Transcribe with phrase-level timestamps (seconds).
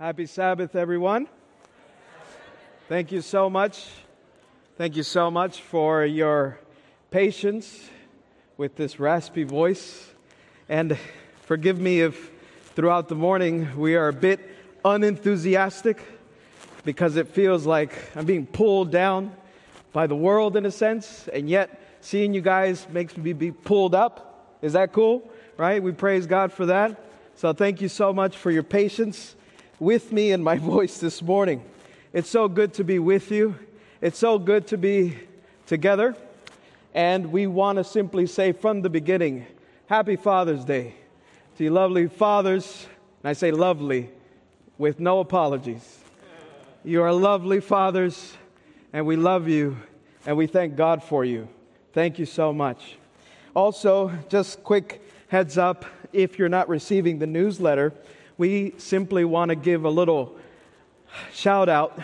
[0.00, 1.28] Happy Sabbath, everyone.
[2.88, 3.86] Thank you so much.
[4.78, 6.58] Thank you so much for your
[7.10, 7.90] patience
[8.56, 10.08] with this raspy voice.
[10.70, 10.96] And
[11.42, 12.30] forgive me if
[12.74, 14.40] throughout the morning we are a bit
[14.86, 16.02] unenthusiastic
[16.86, 19.36] because it feels like I'm being pulled down
[19.92, 23.94] by the world in a sense, and yet seeing you guys makes me be pulled
[23.94, 24.56] up.
[24.62, 25.30] Is that cool?
[25.58, 25.82] Right?
[25.82, 27.04] We praise God for that.
[27.34, 29.36] So thank you so much for your patience
[29.80, 31.64] with me and my voice this morning.
[32.12, 33.56] It's so good to be with you.
[34.00, 35.16] It's so good to be
[35.66, 36.14] together.
[36.94, 39.46] And we want to simply say from the beginning,
[39.86, 40.94] Happy Father's Day
[41.56, 42.86] to you lovely fathers.
[43.22, 44.10] And I say lovely
[44.78, 45.98] with no apologies.
[46.84, 48.32] You are lovely fathers,
[48.94, 49.76] and we love you,
[50.24, 51.46] and we thank God for you.
[51.92, 52.96] Thank you so much.
[53.54, 55.84] Also, just quick heads up
[56.14, 57.92] if you're not receiving the newsletter,
[58.40, 60.34] we simply want to give a little
[61.30, 62.00] shout out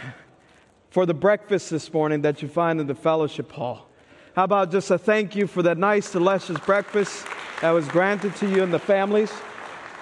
[0.90, 3.88] for the breakfast this morning that you find in the fellowship hall.
[4.34, 7.26] How about just a thank you for that nice, delicious breakfast
[7.62, 9.32] that was granted to you and the families?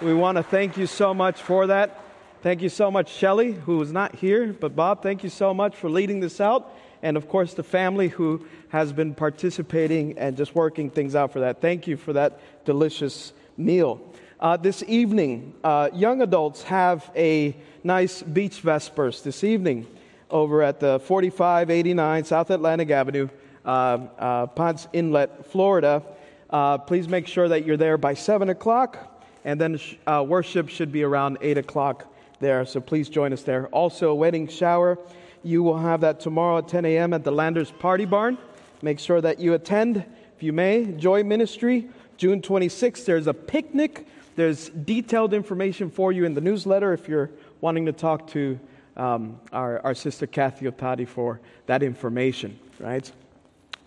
[0.03, 2.01] We want to thank you so much for that.
[2.43, 5.77] Thank you so much, Shelly, who is not here, but Bob, thank you so much
[5.77, 6.75] for leading this out.
[7.01, 11.39] And of course, the family who has been participating and just working things out for
[11.39, 11.61] that.
[11.61, 14.03] Thank you for that delicious meal.
[14.45, 19.87] Uh, this evening, uh, young adults have a nice beach vespers this evening
[20.31, 23.27] over at the 4589 South Atlantic Avenue,
[23.65, 26.03] uh, uh Ponce Inlet, Florida.
[26.51, 30.93] Uh, please make sure that you're there by 7 o'clock, and then uh, worship should
[30.93, 33.69] be around 8 o'clock there, so please join us there.
[33.69, 34.99] Also, a wedding shower.
[35.43, 37.15] You will have that tomorrow at 10 a.m.
[37.15, 38.37] at the Landers Party Barn.
[38.83, 40.05] Make sure that you attend
[40.37, 40.85] if you may.
[40.85, 46.93] Joy Ministry, June 26th, there's a picnic there's detailed information for you in the newsletter
[46.93, 48.59] if you're wanting to talk to
[48.97, 53.11] um, our, our sister Kathy Otadi for that information, right?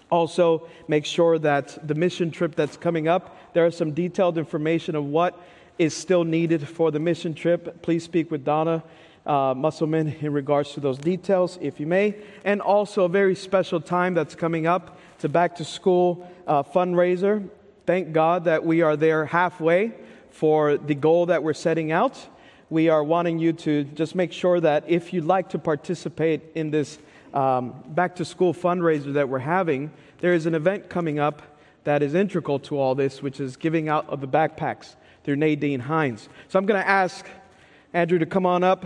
[0.09, 4.95] Also, make sure that the mission trip that's coming up, there is some detailed information
[4.95, 5.41] of what
[5.77, 7.81] is still needed for the mission trip.
[7.81, 8.83] Please speak with Donna
[9.25, 12.15] uh, Musselman in regards to those details, if you may.
[12.45, 14.97] And also, a very special time that's coming up.
[15.15, 17.47] It's a back to school uh, fundraiser.
[17.85, 19.93] Thank God that we are there halfway
[20.37, 22.15] for the goal that we're setting out.
[22.69, 26.69] We are wanting you to just make sure that if you'd like to participate in
[26.69, 26.99] this
[27.33, 31.41] um, back to school fundraiser that we're having, there is an event coming up
[31.85, 35.79] that is integral to all this, which is giving out of the backpacks through Nadine
[35.79, 36.29] Hines.
[36.49, 37.25] So I'm going to ask
[37.91, 38.85] Andrew to come on up.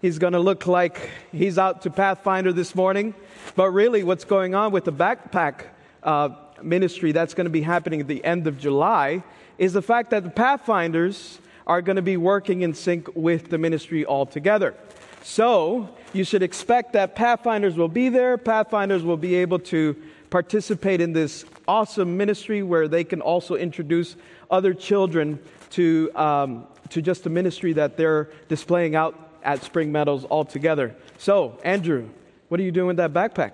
[0.00, 3.14] He's going to look like he's out to Pathfinder this morning.
[3.56, 5.64] But really, what's going on with the backpack
[6.04, 6.28] uh,
[6.62, 9.24] ministry that's going to be happening at the end of July
[9.60, 13.58] is the fact that the Pathfinders are going to be working in sync with the
[13.58, 14.74] ministry altogether.
[15.22, 18.38] So, you should expect that Pathfinders will be there.
[18.38, 19.94] Pathfinders will be able to
[20.30, 24.16] participate in this awesome ministry where they can also introduce
[24.50, 25.38] other children
[25.72, 30.96] to, um, to just the ministry that they're displaying out at Spring Meadows altogether.
[31.18, 32.08] So, Andrew,
[32.48, 33.52] what are you doing with that backpack?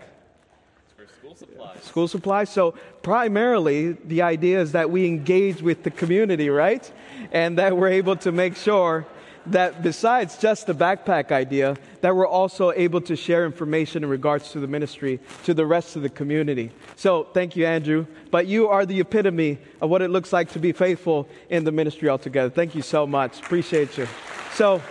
[1.37, 1.83] Supplies.
[1.83, 2.51] School supplies.
[2.51, 6.91] So, primarily, the idea is that we engage with the community, right?
[7.33, 9.07] And that we're able to make sure
[9.47, 14.51] that besides just the backpack idea, that we're also able to share information in regards
[14.53, 16.73] to the ministry to the rest of the community.
[16.97, 18.07] So, thank you, Andrew.
[18.31, 21.73] But you are the epitome of what it looks like to be faithful in the
[21.73, 22.51] ministry altogether.
[22.51, 23.41] Thank you so much.
[23.41, 24.09] Appreciate you.
[24.55, 24.83] So,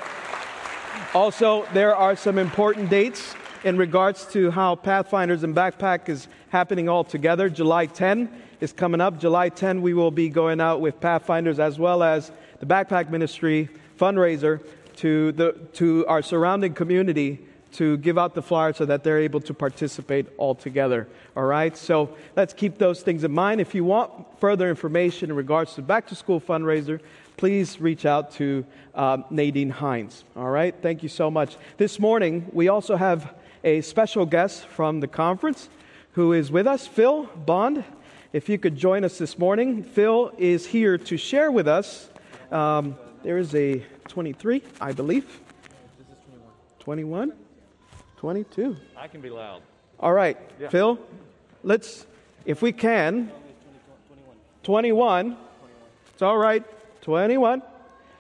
[1.14, 6.88] also, there are some important dates in regards to how Pathfinders and Backpack is happening
[6.88, 7.50] all together.
[7.50, 8.30] July 10
[8.62, 9.20] is coming up.
[9.20, 13.68] July 10, we will be going out with Pathfinders as well as the Backpack Ministry
[13.98, 14.64] fundraiser
[14.98, 17.40] to, the, to our surrounding community
[17.72, 21.08] to give out the flyers so that they're able to participate all together.
[21.36, 21.76] All right?
[21.76, 23.62] So let's keep those things in mind.
[23.62, 27.00] If you want further information in regards to back to school fundraiser,
[27.36, 30.24] please reach out to um, Nadine Hines.
[30.38, 30.76] All right?
[30.84, 31.58] Thank you so much.
[31.78, 33.34] This morning, we also have
[33.66, 35.70] a special guest from the conference
[36.12, 37.84] who is with us, Phil Bond.
[38.32, 42.10] If you could join us this morning, Phil is here to share with us.
[42.52, 45.26] Um, there is a 23, I believe.
[45.98, 46.14] This is
[46.80, 47.30] 21.
[47.30, 47.34] 21?
[48.18, 48.78] 22.
[48.96, 49.64] I can be loud.
[50.00, 50.70] All right, yeah.
[50.70, 51.00] Phil,
[51.64, 52.06] let's,
[52.46, 53.32] if we can,
[54.62, 55.36] 21.
[56.14, 56.64] It's all right,
[57.02, 57.64] 21.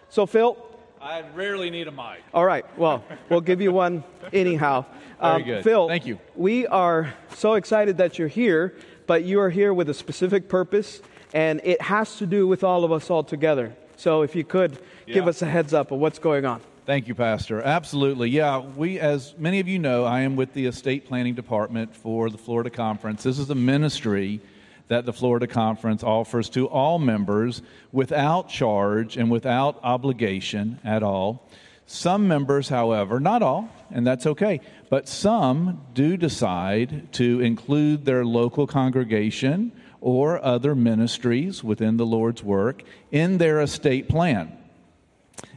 [0.10, 0.58] So, Phil,
[1.06, 2.24] I rarely need a mic.
[2.34, 2.65] All right.
[2.80, 4.86] Well, we'll give you one anyhow.
[5.22, 5.63] Very um, good.
[5.63, 6.18] Phil, thank you.
[6.36, 11.02] We are so excited that you're here, but you are here with a specific purpose,
[11.32, 13.76] and it has to do with all of us all together.
[13.98, 15.13] So, if you could yeah.
[15.13, 16.60] give us a heads up of what's going on.
[16.88, 17.62] Thank you, Pastor.
[17.62, 18.32] Absolutely.
[18.32, 22.32] Yeah, we, as many of you know, I am with the estate planning department for
[22.32, 23.22] the Florida Conference.
[23.22, 24.41] This is a ministry
[24.88, 31.50] that the Florida Conference offers to all members without charge and without obligation at all.
[31.88, 38.26] Some members, however, not all, and that's okay, but some do decide to include their
[38.26, 39.71] local congregation
[40.02, 44.58] or other ministries within the Lord's work in their estate plan.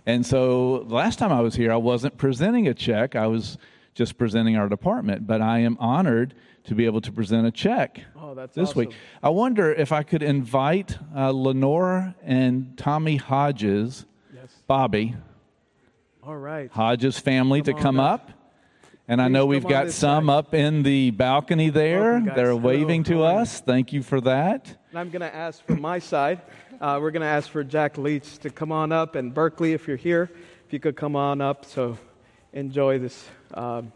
[0.04, 3.58] And so last time I was here, I wasn't presenting a check, I was
[3.94, 8.00] just presenting our department, but I am honored to be able to present a check
[8.28, 8.78] Oh, that's this awesome.
[8.80, 8.90] week.
[9.22, 14.52] I wonder if I could invite uh, Lenore and Tommy Hodges, Yes.
[14.66, 15.16] Bobby
[16.22, 16.70] All right.
[16.70, 18.28] Hodges family to Come on come up.
[18.28, 18.30] up.
[19.08, 20.32] And I know we've got some side.
[20.34, 22.16] up in the balcony there.
[22.16, 22.32] Welcome.
[22.36, 22.56] They're Hello.
[22.58, 23.22] waving to you?
[23.22, 23.60] us.
[23.60, 24.76] Thank you for that.
[24.90, 26.42] And I'm going to ask from my side,
[26.82, 29.14] uh, we're going to ask for Jack Leach to come on up.
[29.14, 30.30] And Berkeley, if you're here,
[30.66, 31.64] if you could come on up.
[31.64, 31.96] So
[32.52, 33.90] enjoy this um,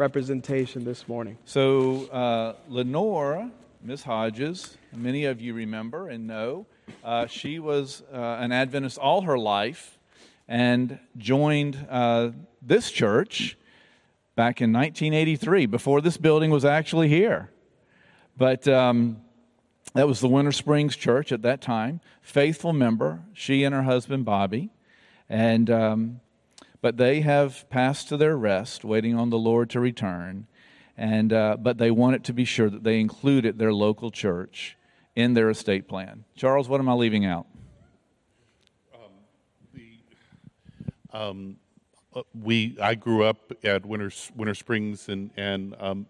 [0.00, 1.36] representation this morning.
[1.44, 3.50] So, uh, Lenore,
[3.82, 6.64] Miss Hodges, many of you remember and know,
[7.04, 9.98] uh, she was uh, an Adventist all her life
[10.48, 12.30] and joined uh,
[12.62, 13.58] this church
[14.36, 17.50] back in 1983, before this building was actually here.
[18.38, 19.18] But um,
[19.92, 22.00] that was the Winter Springs Church at that time.
[22.22, 24.70] Faithful member, she and her husband Bobby,
[25.28, 26.20] and um,
[26.80, 30.46] but they have passed to their rest, waiting on the Lord to return.
[30.96, 34.76] And uh, but they wanted to be sure that they included their local church
[35.16, 36.24] in their estate plan.
[36.36, 37.46] Charles, what am I leaving out?
[41.12, 41.56] um,
[42.14, 46.06] uh, we I grew up at Winter Winter Springs and and um,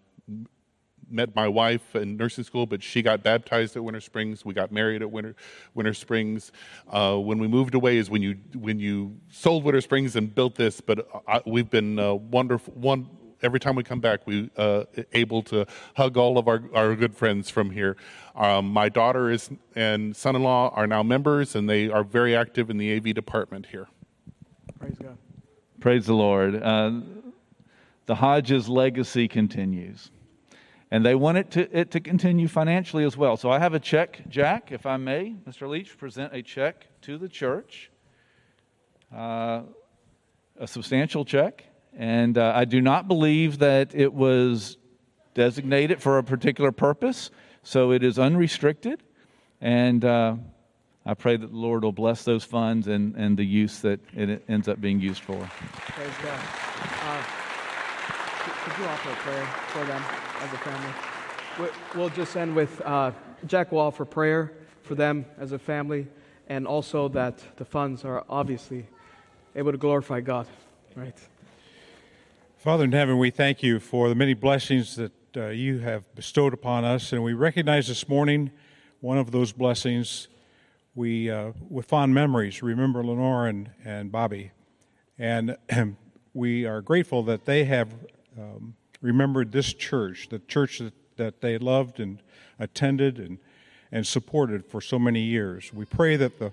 [1.11, 4.45] met my wife in nursing school, but she got baptized at Winter Springs.
[4.45, 5.35] We got married at Winter
[5.73, 6.51] Winter Springs.
[6.89, 10.55] Uh, when we moved away is when you when you sold Winter Springs and built
[10.55, 10.81] this.
[10.81, 12.73] But I, we've been uh, wonderful.
[12.73, 13.09] One
[13.41, 17.15] every time we come back, we uh, able to hug all of our, our good
[17.15, 17.97] friends from here.
[18.35, 22.77] Um, my daughter is and son-in-law are now members, and they are very active in
[22.77, 23.87] the AV department here.
[24.79, 25.17] Praise God.
[25.79, 26.61] Praise the Lord.
[26.61, 27.01] Uh,
[28.05, 30.11] the Hodges legacy continues.
[30.91, 33.37] And they want it to, it to continue financially as well.
[33.37, 35.69] So I have a check, Jack, if I may, Mr.
[35.69, 37.89] Leach, present a check to the church,
[39.15, 39.61] uh,
[40.59, 41.63] a substantial check.
[41.97, 44.77] And uh, I do not believe that it was
[45.33, 47.31] designated for a particular purpose,
[47.63, 49.01] so it is unrestricted.
[49.61, 50.35] And uh,
[51.05, 54.43] I pray that the Lord will bless those funds and, and the use that it
[54.49, 55.37] ends up being used for.
[55.37, 57.25] Praise God.
[58.63, 60.03] Could- could you offer a prayer for them
[60.41, 60.93] as a family?
[61.59, 63.11] We- We'll just end with uh,
[63.47, 64.51] Jack will offer prayer
[64.83, 66.07] for them as a family,
[66.47, 68.85] and also that the funds are obviously
[69.55, 70.47] able to glorify God.
[70.95, 71.17] Right.
[72.57, 76.53] Father in heaven, we thank you for the many blessings that uh, you have bestowed
[76.53, 78.51] upon us, and we recognize this morning
[78.99, 80.27] one of those blessings.
[80.93, 84.51] We, uh, with fond memories, remember Lenore and, and Bobby,
[85.17, 85.57] and
[86.33, 87.89] we are grateful that they have
[88.37, 92.21] um, remembered this church, the church that, that they loved and
[92.59, 93.37] attended and,
[93.91, 95.73] and supported for so many years.
[95.73, 96.51] We pray that the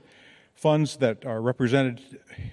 [0.55, 2.01] funds that are represented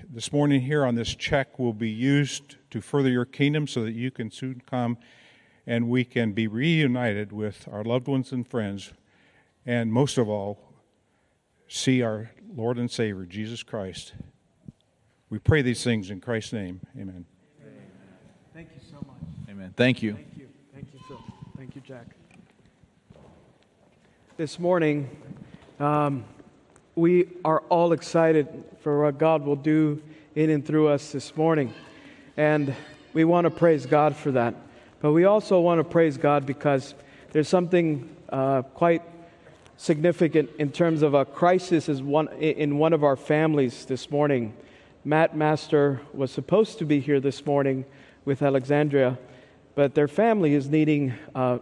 [0.07, 3.93] this morning here on this check will be used to further your kingdom so that
[3.93, 4.97] you can soon come
[5.65, 8.93] and we can be reunited with our loved ones and friends,
[9.65, 10.59] and most of all,
[11.67, 14.13] see our Lord and Savior, Jesus Christ.
[15.31, 16.81] We pray these things in Christ's name.
[16.95, 17.25] Amen.
[18.53, 19.15] Thank you so much.
[19.65, 19.73] Amen.
[19.75, 20.13] Thank you.
[20.13, 20.47] Thank you.
[20.75, 21.23] Thank you, Phil.
[21.57, 22.05] Thank you, Jack.
[24.37, 25.09] This morning,
[25.79, 26.23] um,
[26.93, 28.47] we are all excited
[28.81, 30.03] for what God will do
[30.35, 31.73] in and through us this morning.
[32.37, 32.75] And
[33.13, 34.53] we want to praise God for that.
[34.99, 36.93] But we also want to praise God because
[37.31, 39.01] there's something uh, quite
[39.77, 44.55] significant in terms of a crisis is one, in one of our families this morning.
[45.03, 47.85] Matt Master was supposed to be here this morning
[48.25, 49.17] with Alexandria,
[49.75, 51.13] but their family is needing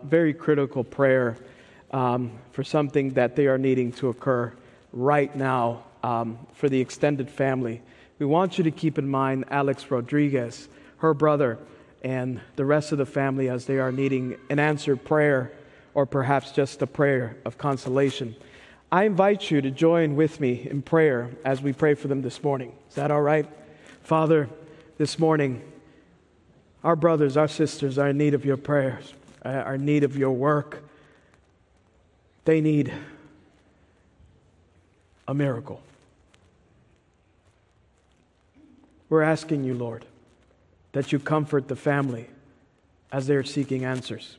[0.03, 1.35] very critical prayer
[1.91, 4.53] um, for something that they are needing to occur
[4.91, 7.81] right now um, for the extended family.
[8.19, 11.59] We want you to keep in mind Alex Rodriguez, her brother,
[12.03, 15.51] and the rest of the family as they are needing an answered prayer
[15.93, 18.35] or perhaps just a prayer of consolation.
[18.91, 22.43] I invite you to join with me in prayer as we pray for them this
[22.43, 22.73] morning.
[22.89, 23.47] Is that all right?
[24.03, 24.49] Father,
[24.97, 25.61] this morning,
[26.83, 29.13] our brothers, our sisters are in need of your prayers,
[29.45, 30.83] uh, are in need of your work.
[32.45, 32.93] They need
[35.27, 35.81] a miracle.
[39.09, 40.05] We're asking you, Lord,
[40.91, 42.27] that you comfort the family
[43.11, 44.37] as they're seeking answers.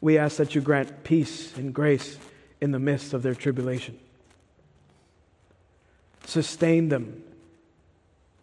[0.00, 2.16] We ask that you grant peace and grace
[2.60, 3.98] in the midst of their tribulation.
[6.24, 7.22] Sustain them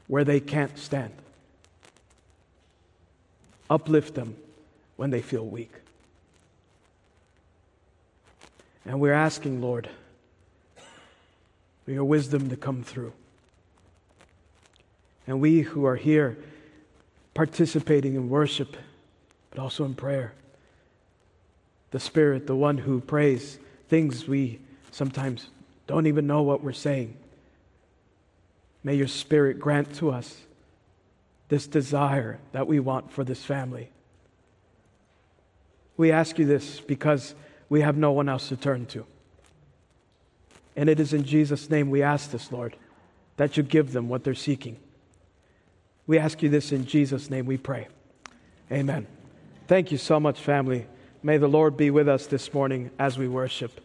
[0.08, 1.14] where they can't stand.
[3.74, 4.36] Uplift them
[4.98, 5.72] when they feel weak.
[8.86, 9.90] And we're asking, Lord,
[11.84, 13.14] for your wisdom to come through.
[15.26, 16.38] And we who are here
[17.34, 18.78] participating in worship,
[19.50, 20.34] but also in prayer,
[21.90, 23.58] the Spirit, the one who prays
[23.90, 24.60] things we
[24.92, 25.48] sometimes
[25.88, 27.18] don't even know what we're saying.
[28.84, 30.38] May your Spirit grant to us
[31.50, 33.90] this desire that we want for this family.
[35.98, 37.36] We ask you this because
[37.70, 39.06] we have no one else to turn to.
[40.76, 42.76] And it is in Jesus' name we ask this, Lord,
[43.38, 44.78] that you give them what they're seeking.
[46.08, 47.88] We ask you this in Jesus' name we pray.
[48.72, 49.08] Amen.
[49.68, 50.88] Thank you so much, family.
[51.22, 53.80] May the Lord be with us this morning as we worship.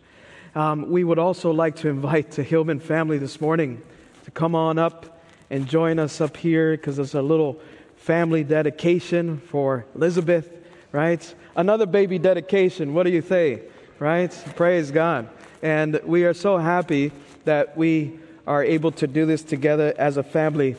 [0.54, 3.82] Um, we would also like to invite the Hillman family this morning
[4.24, 5.17] to come on up
[5.50, 7.60] and join us up here because there's a little
[7.96, 10.50] family dedication for Elizabeth,
[10.92, 11.34] right?
[11.56, 12.94] Another baby dedication.
[12.94, 13.62] What do you say,
[13.98, 14.30] right?
[14.56, 15.28] Praise God.
[15.62, 17.12] And we are so happy
[17.44, 20.76] that we are able to do this together as a family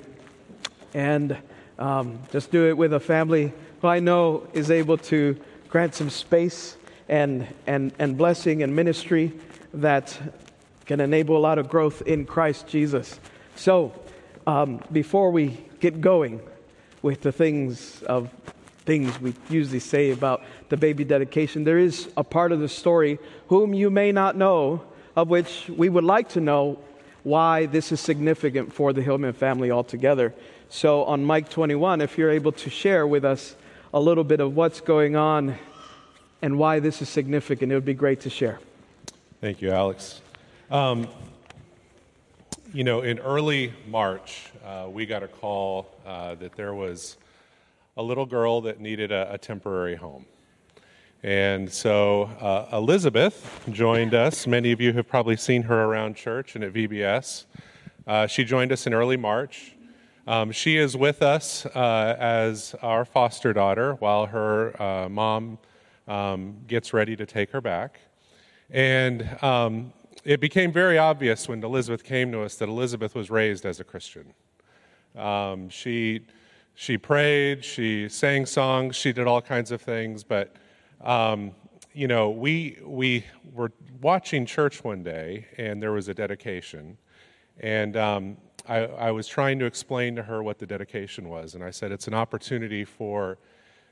[0.94, 1.38] and
[1.78, 6.10] um, just do it with a family who I know is able to grant some
[6.10, 6.78] space
[7.08, 9.34] and, and, and blessing and ministry
[9.74, 10.20] that
[10.86, 13.20] can enable a lot of growth in Christ Jesus.
[13.56, 13.94] So,
[14.50, 16.42] um, before we get going
[17.04, 18.32] with the things of
[18.80, 23.20] things we usually say about the baby dedication, there is a part of the story
[23.50, 24.82] whom you may not know,
[25.16, 26.80] of which we would like to know
[27.22, 30.34] why this is significant for the Hillman family altogether.
[30.70, 33.56] So, on mic 21, if you're able to share with us
[33.94, 35.60] a little bit of what's going on
[36.42, 38.60] and why this is significant, it would be great to share.
[39.42, 40.22] Thank you, Alex.
[40.72, 41.08] Um,
[42.72, 47.18] you know, in early March, uh, we got a call uh, that there was
[47.98, 50.26] a little girl that needed a, a temporary home.
[51.24, 54.46] And so uh, Elizabeth joined us.
[54.46, 57.46] Many of you have probably seen her around church and at VBS.
[58.06, 59.76] Uh, she joined us in early March.
[60.28, 65.58] Um, she is with us uh, as our foster daughter while her uh, mom
[66.08, 68.00] um, gets ready to take her back.
[68.70, 69.92] And um,
[70.24, 73.84] it became very obvious when Elizabeth came to us that Elizabeth was raised as a
[73.84, 74.34] Christian.
[75.16, 76.22] Um, she,
[76.76, 80.56] she prayed, she sang songs, she did all kinds of things, but
[81.02, 81.52] um,
[81.94, 86.98] you know, we, we were watching church one day and there was a dedication.
[87.60, 91.56] And um, I, I was trying to explain to her what the dedication was.
[91.56, 93.38] And I said, it's an opportunity for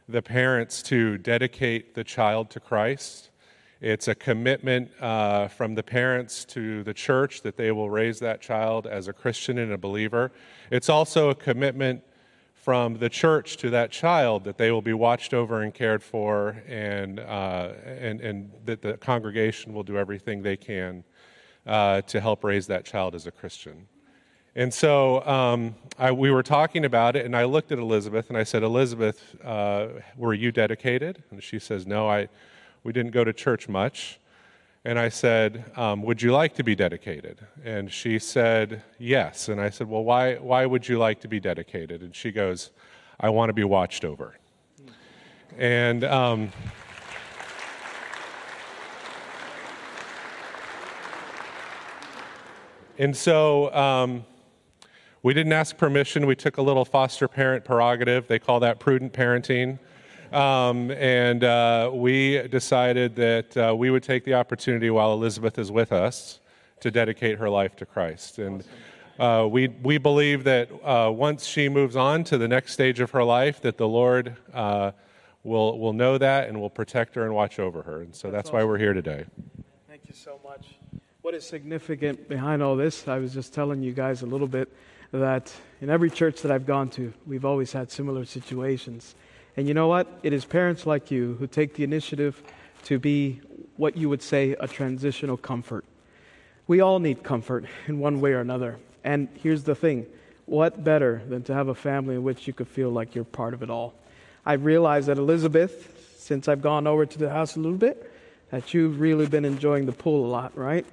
[0.08, 3.32] the parents to dedicate the child to Christ
[3.82, 8.42] it's a commitment uh, from the parents to the church that they will raise that
[8.42, 10.32] child as a Christian and a believer.
[10.72, 12.04] It's also a commitment
[12.56, 16.62] from the church to that child that they will be watched over and cared for,
[16.68, 21.04] and, uh, and, and that the congregation will do everything they can
[21.66, 23.88] uh, to help raise that child as a Christian.
[24.56, 28.38] And so um, I, we were talking about it, and I looked at Elizabeth and
[28.38, 29.88] I said, Elizabeth, uh,
[30.18, 31.24] were you dedicated?
[31.30, 32.28] And she says, No, I
[32.88, 34.17] we didn't go to church much.
[34.86, 37.45] And I said, um, Would you like to be dedicated?
[37.65, 39.50] And she said, Yes.
[39.50, 42.02] And I said, Well, why, why would you like to be dedicated?
[42.02, 42.71] And she goes,
[43.19, 44.38] I want to be watched over.
[45.58, 46.50] And um,
[52.97, 54.23] and so um,
[55.23, 56.26] we didn't ask permission.
[56.26, 58.30] We took a little foster parent prerogative.
[58.30, 59.80] They call that prudent parenting.
[60.32, 65.72] Um, and uh, we decided that uh, we would take the opportunity while Elizabeth is
[65.72, 66.40] with us
[66.82, 68.40] to dedicate her life to Christ.
[68.40, 68.63] And
[69.20, 73.12] uh, we, we believe that uh, once she moves on to the next stage of
[73.12, 74.92] her life, that the Lord uh,
[75.44, 78.02] will, will know that and will protect her and watch over her.
[78.02, 78.60] And so that's, that's awesome.
[78.60, 79.26] why we're here today.
[79.88, 80.76] Thank you so much.
[81.22, 83.08] What is significant behind all this?
[83.08, 84.72] I was just telling you guys a little bit
[85.12, 89.16] that in every church that I've gone to, we've always had similar situations.
[89.58, 90.08] And you know what?
[90.22, 92.41] It is parents like you who take the initiative
[92.84, 93.41] to be
[93.76, 95.84] what you would say a transitional comfort.
[96.67, 98.78] We all need comfort in one way or another.
[99.04, 100.06] And here's the thing
[100.46, 103.54] what better than to have a family in which you could feel like you're part
[103.54, 103.93] of it all?
[104.46, 108.13] I realize that Elizabeth, since I've gone over to the house a little bit,
[108.52, 110.86] that you've really been enjoying the pool a lot, right?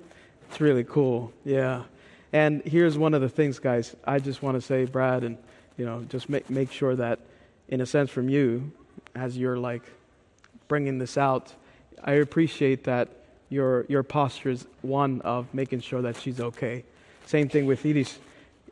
[0.49, 1.83] It's really cool, yeah.
[2.33, 3.95] And here's one of the things, guys.
[4.05, 5.39] I just want to say, Brad, and
[5.77, 7.21] you know, just make make sure that,
[7.69, 8.73] in a sense, from you,
[9.15, 9.83] as you're like
[10.69, 11.53] bringing this out,
[12.03, 13.09] I appreciate that
[13.49, 16.85] your your posture is one of making sure that she's okay.
[17.27, 18.19] Same thing with Edith.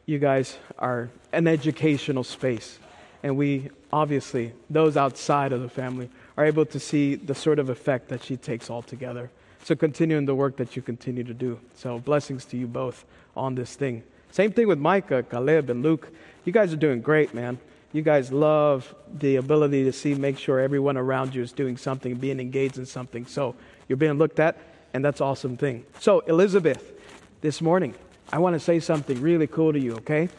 [0.06, 2.78] You guys are an educational space,
[3.22, 7.68] and we obviously those outside of the family are able to see the sort of
[7.68, 9.30] effect that she takes altogether.
[9.64, 11.60] So continuing the work that you continue to do.
[11.76, 13.04] So blessings to you both
[13.36, 14.02] on this thing.
[14.32, 16.08] Same thing with Micah, Caleb, and Luke.
[16.44, 17.58] You guys are doing great, man.
[17.94, 22.14] You guys love the ability to see, make sure everyone around you is doing something,
[22.14, 23.26] being engaged in something.
[23.26, 23.54] So
[23.86, 24.56] you're being looked at,
[24.94, 25.84] and that's awesome thing.
[26.00, 26.92] So Elizabeth,
[27.42, 27.94] this morning,
[28.32, 30.30] I want to say something really cool to you, okay?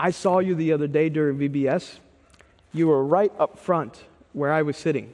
[0.00, 1.98] I saw you the other day during VBS.
[2.72, 5.12] You were right up front where I was sitting,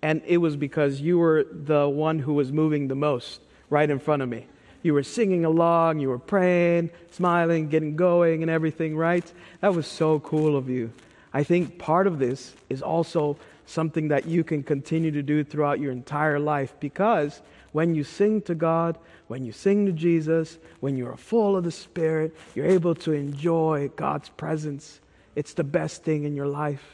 [0.00, 3.98] and it was because you were the one who was moving the most right in
[3.98, 4.46] front of me.
[4.84, 9.24] You were singing along, you were praying, smiling, getting going, and everything, right?
[9.60, 10.92] That was so cool of you.
[11.34, 15.80] I think part of this is also something that you can continue to do throughout
[15.80, 17.40] your entire life because
[17.72, 21.64] when you sing to God, when you sing to Jesus, when you are full of
[21.64, 25.00] the Spirit, you're able to enjoy God's presence.
[25.34, 26.84] It's the best thing in your life.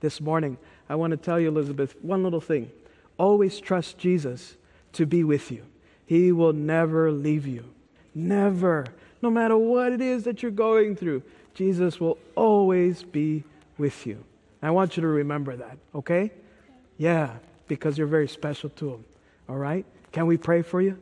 [0.00, 2.70] This morning, I want to tell you, Elizabeth, one little thing.
[3.18, 4.56] Always trust Jesus
[4.94, 5.62] to be with you.
[6.04, 7.64] He will never leave you.
[8.14, 8.86] Never.
[9.22, 11.22] No matter what it is that you're going through,
[11.54, 13.44] Jesus will always be
[13.78, 14.24] with you.
[14.62, 16.32] I want you to remember that, okay?
[16.96, 17.36] Yeah,
[17.68, 19.04] because you're very special to Him.
[19.48, 19.84] All right?
[20.12, 20.98] Can we pray for you?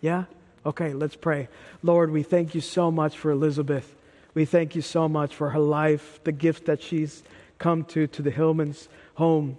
[0.00, 0.24] Yeah?
[0.64, 1.48] Okay, let's pray.
[1.82, 3.96] Lord, we thank you so much for Elizabeth.
[4.34, 7.22] We thank you so much for her life, the gift that she's
[7.58, 9.56] come to, to the Hillman's home.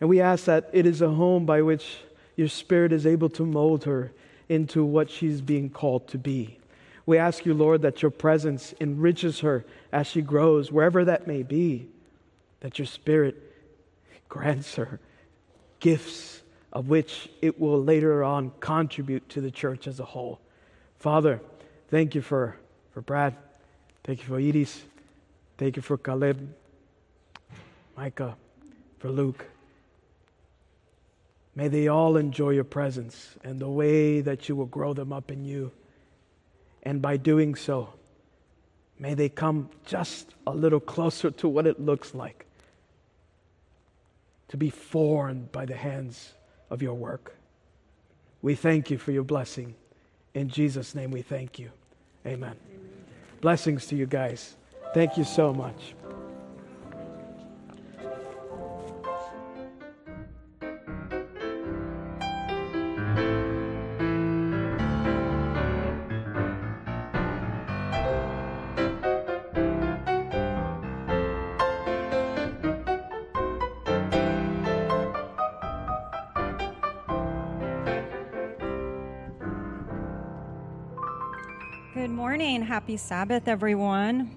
[0.00, 1.98] And we ask that it is a home by which
[2.36, 4.12] your Spirit is able to mold her
[4.48, 6.58] into what she's being called to be.
[7.04, 11.42] We ask you, Lord, that your presence enriches her as she grows, wherever that may
[11.42, 11.88] be,
[12.60, 13.36] that your Spirit
[14.28, 15.00] grants her
[15.80, 16.42] gifts
[16.72, 20.40] of which it will later on contribute to the church as a whole.
[20.98, 21.40] Father,
[21.88, 22.56] thank you for,
[22.92, 23.36] for Brad.
[24.04, 24.84] Thank you for Edith.
[25.56, 26.54] Thank you for Caleb,
[27.96, 28.36] Micah,
[28.98, 29.46] for Luke.
[31.54, 35.30] May they all enjoy your presence and the way that you will grow them up
[35.32, 35.72] in you.
[36.84, 37.94] And by doing so,
[38.98, 42.47] may they come just a little closer to what it looks like
[44.48, 46.34] to be formed by the hands
[46.70, 47.36] of your work.
[48.42, 49.74] We thank you for your blessing.
[50.34, 51.70] In Jesus' name, we thank you.
[52.26, 52.56] Amen.
[52.70, 52.90] Amen.
[53.40, 54.56] Blessings to you guys.
[54.94, 55.94] Thank you so much.
[82.18, 84.30] Happy Sabbath, everyone.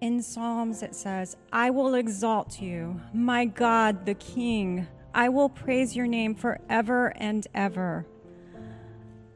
[0.00, 4.88] In Psalms, it says, I will exalt you, my God, the King.
[5.14, 8.04] I will praise your name forever and ever.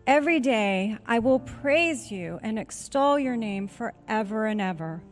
[0.09, 5.03] Every day, I will praise you and extol your name forever and ever.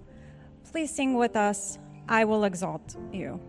[0.72, 3.40] Please sing with us, I will exalt you.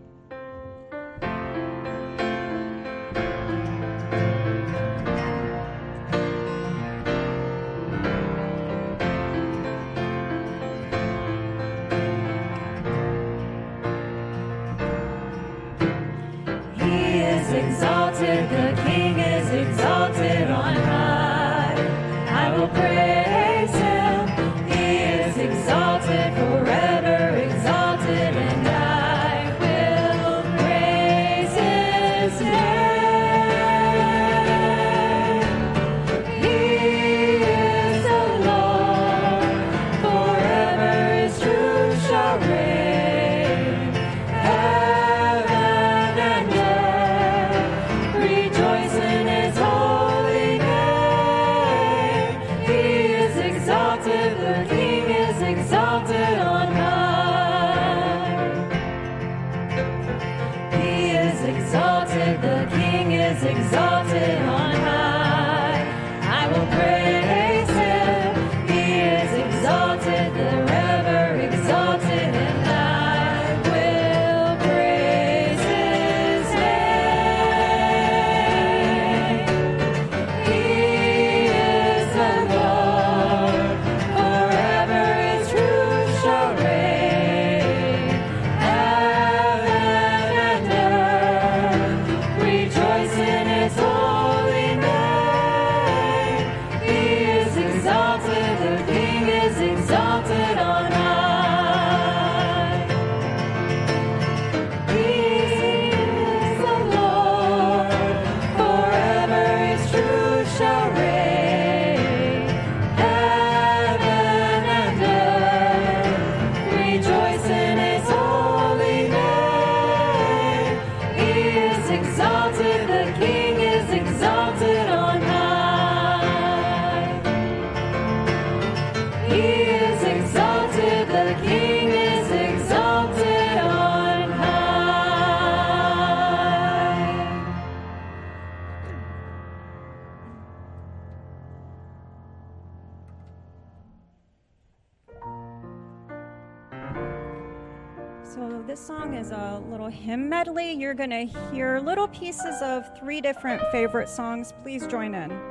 [151.52, 154.52] Hear little pieces of three different favorite songs.
[154.62, 155.49] Please join in.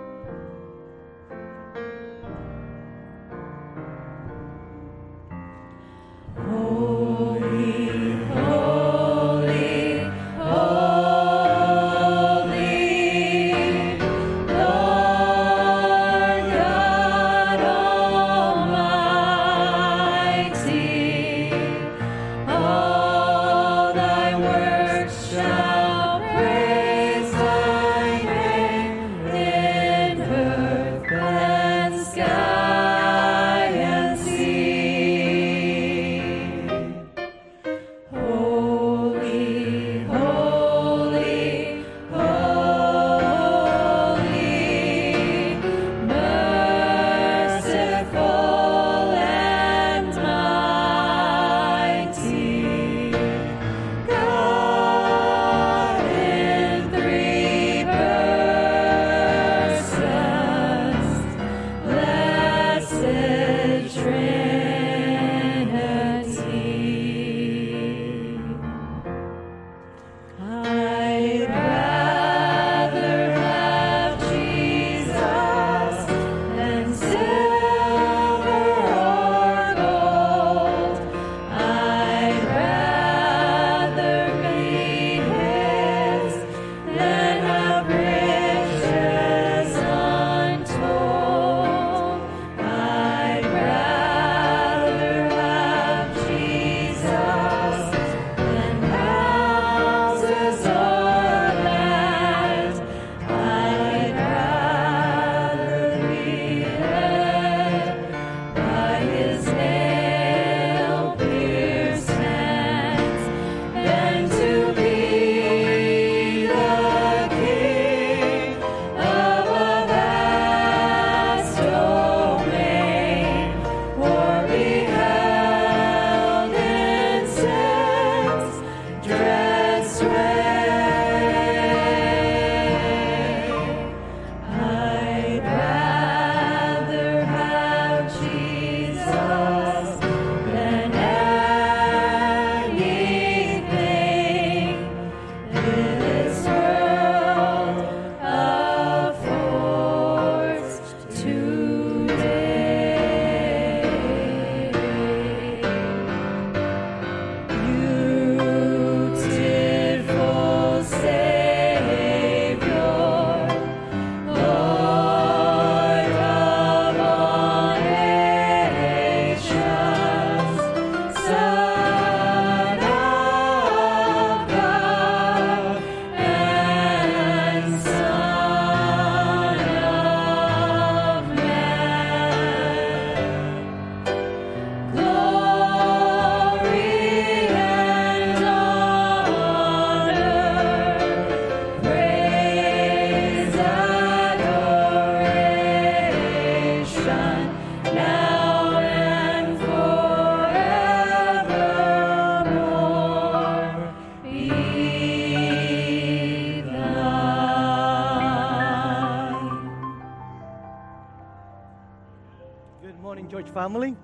[213.69, 213.95] Family.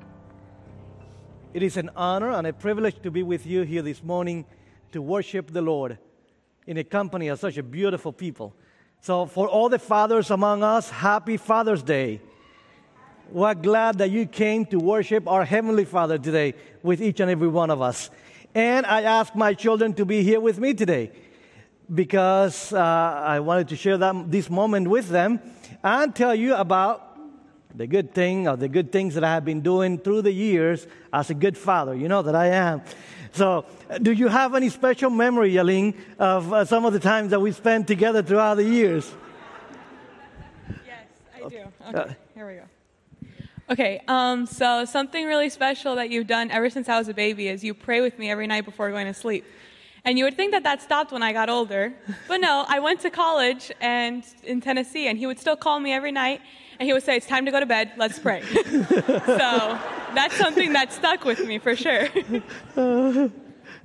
[1.51, 4.45] It is an honor and a privilege to be with you here this morning
[4.91, 5.97] to worship the Lord
[6.67, 8.53] in a company of such a beautiful people.
[9.01, 12.21] So, for all the fathers among us, happy Father's Day.
[13.31, 16.53] We're glad that you came to worship our Heavenly Father today
[16.83, 18.11] with each and every one of us.
[18.53, 21.11] And I asked my children to be here with me today
[21.91, 25.39] because uh, I wanted to share that, this moment with them
[25.83, 27.04] and tell you about
[27.75, 30.87] the good thing or the good things that I have been doing through the years
[31.11, 31.93] as a good father.
[31.93, 32.81] You know that I am.
[33.33, 33.65] So,
[34.01, 37.51] do you have any special memory, Yaling, of uh, some of the times that we
[37.51, 39.13] spent together throughout the years?
[40.85, 41.05] Yes,
[41.35, 41.57] I do.
[41.89, 42.63] Okay, uh, here we go.
[43.69, 47.49] Okay, um, so something really special that you've done ever since I was a baby
[47.49, 49.43] is you pray with me every night before going to sleep.
[50.05, 51.91] And you would think that that stopped when I got older,
[52.27, 55.91] but no, I went to college and in Tennessee, and he would still call me
[55.91, 56.41] every night
[56.79, 58.41] and he would say, It's time to go to bed, let's pray.
[58.53, 59.79] so
[60.15, 62.07] that's something that stuck with me for sure.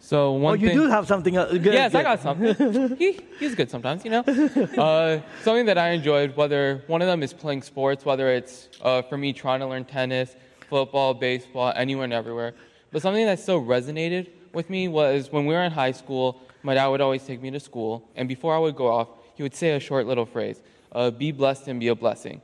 [0.03, 1.75] So one oh, you thing, do have something uh, good.
[1.75, 2.97] Yes, I got something.
[2.99, 4.21] he, he's good sometimes, you know.
[4.21, 9.03] Uh, something that I enjoyed, whether one of them is playing sports, whether it's uh,
[9.03, 10.35] for me trying to learn tennis,
[10.71, 12.55] football, baseball, anywhere and everywhere.
[12.91, 16.75] But something that still resonated with me was when we were in high school, my
[16.75, 19.55] dad would always take me to school, and before I would go off, he would
[19.55, 20.63] say a short little phrase
[20.93, 22.41] uh, be blessed and be a blessing.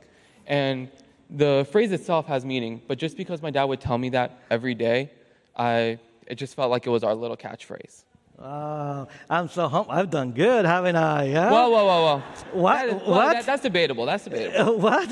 [0.47, 0.89] And
[1.29, 4.73] the phrase itself has meaning, but just because my dad would tell me that every
[4.75, 5.11] day,
[5.55, 8.03] I, it just felt like it was our little catchphrase.
[8.39, 9.91] Oh, I'm so humble.
[9.91, 11.23] I've done good, haven't I?
[11.25, 11.49] Yeah.
[11.49, 12.23] Whoa, whoa, whoa, whoa.
[12.61, 12.73] What?
[12.75, 13.33] That is- well, what?
[13.33, 14.05] that- that's debatable.
[14.05, 14.77] That's debatable.
[14.79, 15.09] what?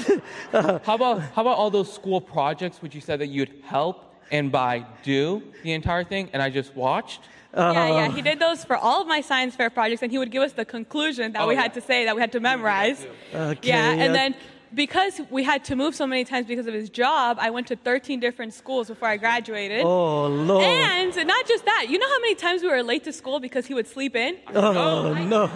[0.85, 4.51] how about how about all those school projects which you said that you'd help and
[4.51, 7.21] by do the entire thing, and I just watched?
[7.55, 8.11] yeah, Uh, yeah.
[8.11, 10.53] He did those for all of my science fair projects, and he would give us
[10.53, 11.63] the conclusion that Oh, we yeah.
[11.63, 13.07] had to say, that we had to memorize.
[13.33, 14.03] Okay, yeah, yeah.
[14.03, 14.35] and then
[14.75, 17.75] because we had to move so many times because of his job, I went to
[17.75, 19.81] 13 different schools before I graduated.
[19.83, 20.63] Oh Lord.
[20.63, 23.65] And not just that, you know how many times we were late to school because
[23.65, 24.37] he would sleep in?
[24.53, 25.49] oh no.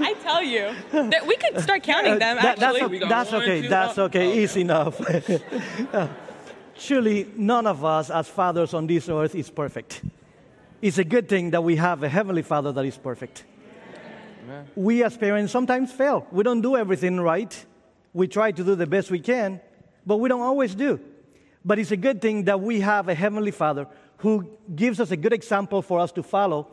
[0.00, 2.36] I tell you, that we could start counting them.
[2.36, 3.66] That- that's actually, that's okay.
[3.68, 4.42] That's okay.
[4.42, 5.00] Easy enough.
[6.76, 10.02] Surely none of us as fathers on this earth is perfect.
[10.82, 13.44] It's a good thing that we have a heavenly Father that is perfect.
[14.74, 16.26] We as parents sometimes fail.
[16.30, 17.64] We don't do everything right.
[18.14, 19.60] We try to do the best we can,
[20.06, 21.00] but we don't always do.
[21.64, 23.86] But it's a good thing that we have a heavenly Father
[24.18, 26.68] who gives us a good example for us to follow,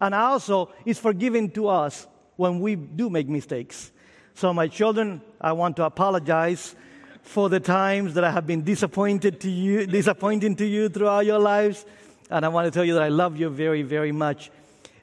[0.00, 3.90] and also is forgiving to us when we do make mistakes.
[4.34, 6.74] So, my children, I want to apologize
[7.22, 11.38] for the times that I have been disappointed to you, disappointing to you throughout your
[11.38, 11.86] lives.
[12.30, 14.50] And I want to tell you that I love you very, very much.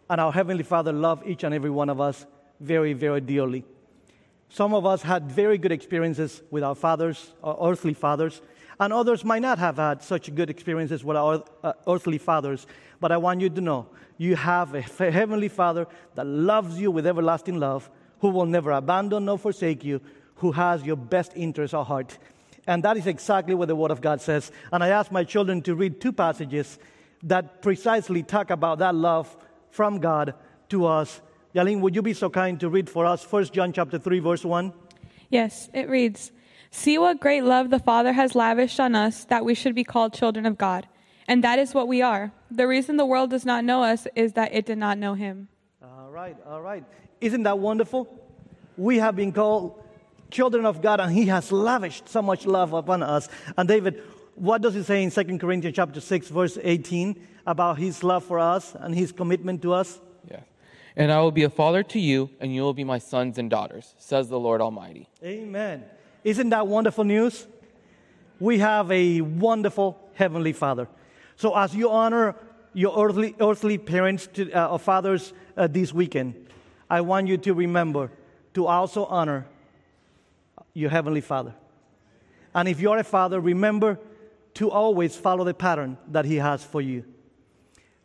[0.09, 2.25] And our Heavenly Father loves each and every one of us
[2.59, 3.63] very, very dearly.
[4.49, 8.41] Some of us had very good experiences with our fathers, our earthly fathers,
[8.79, 12.65] and others might not have had such good experiences with our uh, earthly fathers.
[12.99, 13.87] But I want you to know
[14.17, 14.81] you have a
[15.11, 15.85] heavenly Father
[16.15, 17.89] that loves you with everlasting love,
[18.19, 20.01] who will never abandon nor forsake you,
[20.35, 22.17] who has your best interest at heart.
[22.65, 24.51] And that is exactly what the Word of God says.
[24.71, 26.79] And I asked my children to read two passages
[27.23, 29.35] that precisely talk about that love
[29.71, 30.33] from God
[30.69, 31.21] to us.
[31.53, 34.45] Yaline, would you be so kind to read for us 1 John chapter 3, verse
[34.45, 34.71] 1?
[35.29, 36.31] Yes, it reads
[36.71, 40.13] See what great love the Father has lavished on us that we should be called
[40.13, 40.87] children of God.
[41.27, 42.31] And that is what we are.
[42.51, 45.47] The reason the world does not know us is that it did not know him.
[45.81, 46.83] All right, all right.
[47.21, 48.07] Isn't that wonderful?
[48.77, 49.81] We have been called
[50.29, 53.27] children of God, and He has lavished so much love upon us.
[53.57, 54.01] And David,
[54.35, 58.39] what does he say in 2 Corinthians chapter 6, verse 18 about His love for
[58.39, 59.99] us and His commitment to us?
[60.99, 63.49] And I will be a father to you, and you will be my sons and
[63.49, 65.07] daughters, says the Lord Almighty.
[65.23, 65.85] Amen.
[66.25, 67.47] Isn't that wonderful news?
[68.37, 70.89] We have a wonderful Heavenly Father.
[71.37, 72.35] So, as you honor
[72.73, 76.47] your earthly, earthly parents to, uh, or fathers uh, this weekend,
[76.89, 78.11] I want you to remember
[78.55, 79.47] to also honor
[80.73, 81.53] your Heavenly Father.
[82.53, 83.99] And if you're a father, remember
[84.55, 87.05] to always follow the pattern that He has for you.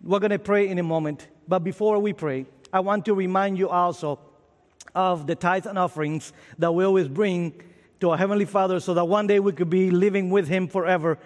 [0.01, 3.57] We're going to pray in a moment, but before we pray, I want to remind
[3.57, 4.19] you also
[4.97, 7.63] of the tithes and offerings that we always bring
[8.01, 11.17] to our Heavenly Father so that one day we could be living with Him forever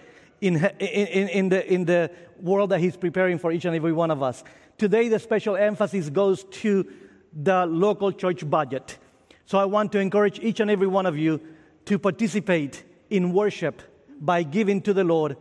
[0.42, 4.10] in, in, in, the, in the world that He's preparing for each and every one
[4.10, 4.44] of us.
[4.76, 6.86] Today, the special emphasis goes to
[7.32, 8.98] the local church budget.
[9.46, 11.40] So I want to encourage each and every one of you
[11.86, 13.80] to participate in worship
[14.20, 15.38] by giving to the Lord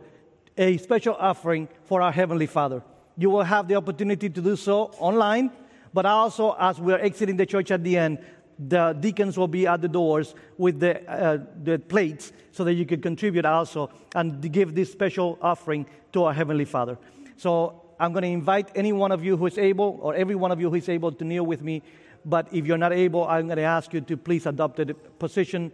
[0.56, 2.82] a special offering for our Heavenly Father.
[3.18, 5.50] You will have the opportunity to do so online,
[5.92, 8.18] but also as we're exiting the church at the end,
[8.58, 12.84] the deacons will be at the doors with the, uh, the plates so that you
[12.84, 16.98] can contribute also and give this special offering to our Heavenly Father.
[17.36, 20.50] So I'm going to invite any one of you who is able, or every one
[20.50, 21.82] of you who is able to kneel with me.
[22.24, 25.70] But if you're not able, I'm going to ask you to please adopt a position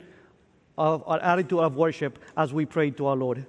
[0.77, 3.47] of our attitude of worship as we pray to our Lord.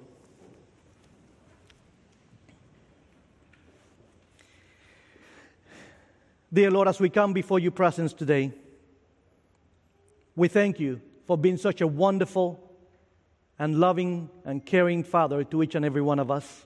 [6.56, 8.50] Dear Lord, as we come before your presence today,
[10.34, 12.58] we thank you for being such a wonderful
[13.58, 16.64] and loving and caring Father to each and every one of us.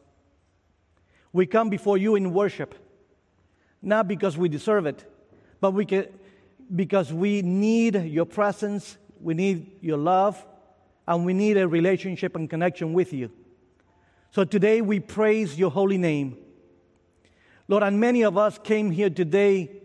[1.33, 2.77] We come before you in worship,
[3.83, 5.05] not because we deserve it,
[5.61, 6.07] but we can,
[6.73, 10.47] because we need your presence, we need your love,
[11.09, 13.29] and we need a relationship and connection with you.
[14.31, 16.37] So today we praise your holy name.
[17.67, 19.80] Lord, and many of us came here today,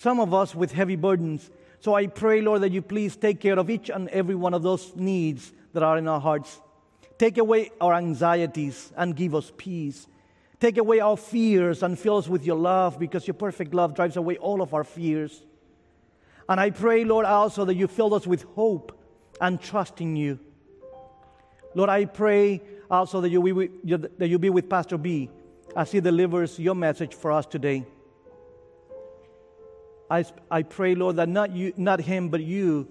[0.00, 1.50] some of us with heavy burdens.
[1.80, 4.62] So I pray, Lord, that you please take care of each and every one of
[4.62, 6.58] those needs that are in our hearts.
[7.18, 10.08] Take away our anxieties and give us peace.
[10.58, 14.16] Take away our fears and fill us with your love because your perfect love drives
[14.16, 15.42] away all of our fears.
[16.48, 18.98] And I pray, Lord, also that you fill us with hope
[19.38, 20.38] and trust in you.
[21.74, 25.28] Lord, I pray also that you, be with, that you be with Pastor B
[25.76, 27.84] as he delivers your message for us today.
[30.10, 32.88] I, I pray, Lord, that not, you, not him, but you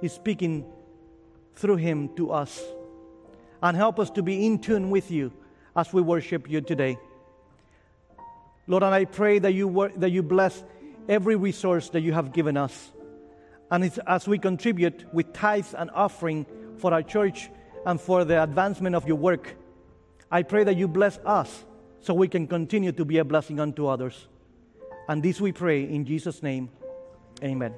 [0.00, 0.64] is speaking
[1.54, 2.62] through him to us.
[3.62, 5.32] And help us to be in tune with you
[5.76, 6.98] as we worship you today.
[8.66, 10.64] Lord, and I pray that you, wor- that you bless
[11.08, 12.92] every resource that you have given us.
[13.70, 16.46] And as we contribute with tithes and offering
[16.78, 17.50] for our church
[17.86, 19.56] and for the advancement of your work,
[20.30, 21.64] I pray that you bless us
[22.00, 24.26] so we can continue to be a blessing unto others.
[25.08, 26.70] And this we pray in Jesus' name.
[27.42, 27.74] Amen.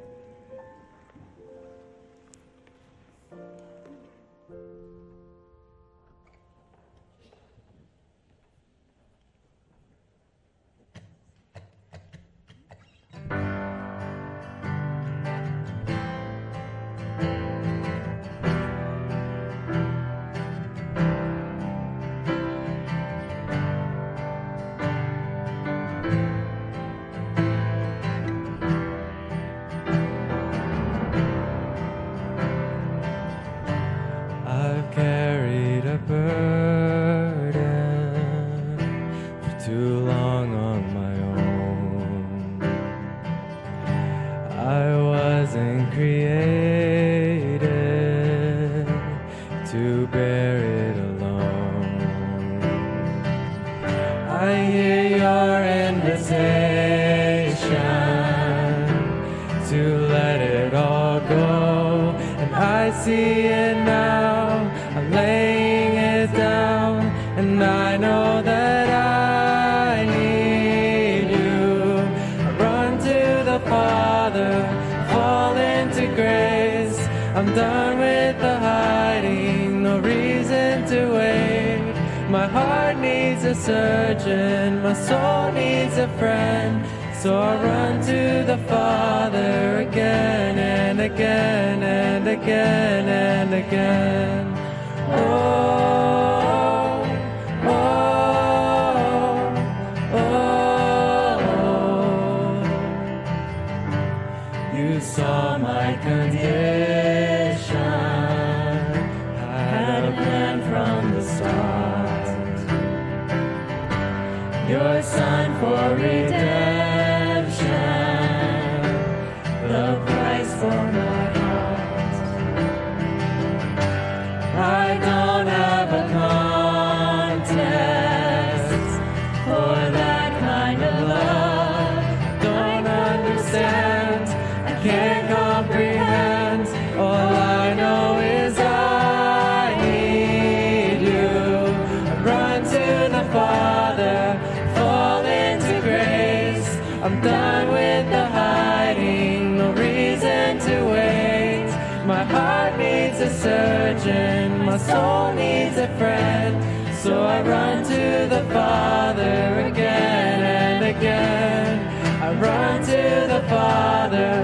[147.15, 151.67] I'm done with the hiding, no reason to wait.
[152.05, 156.53] My heart needs a surgeon, my soul needs a friend.
[156.97, 161.87] So I run to the Father again and again.
[162.21, 164.35] I run to the Father,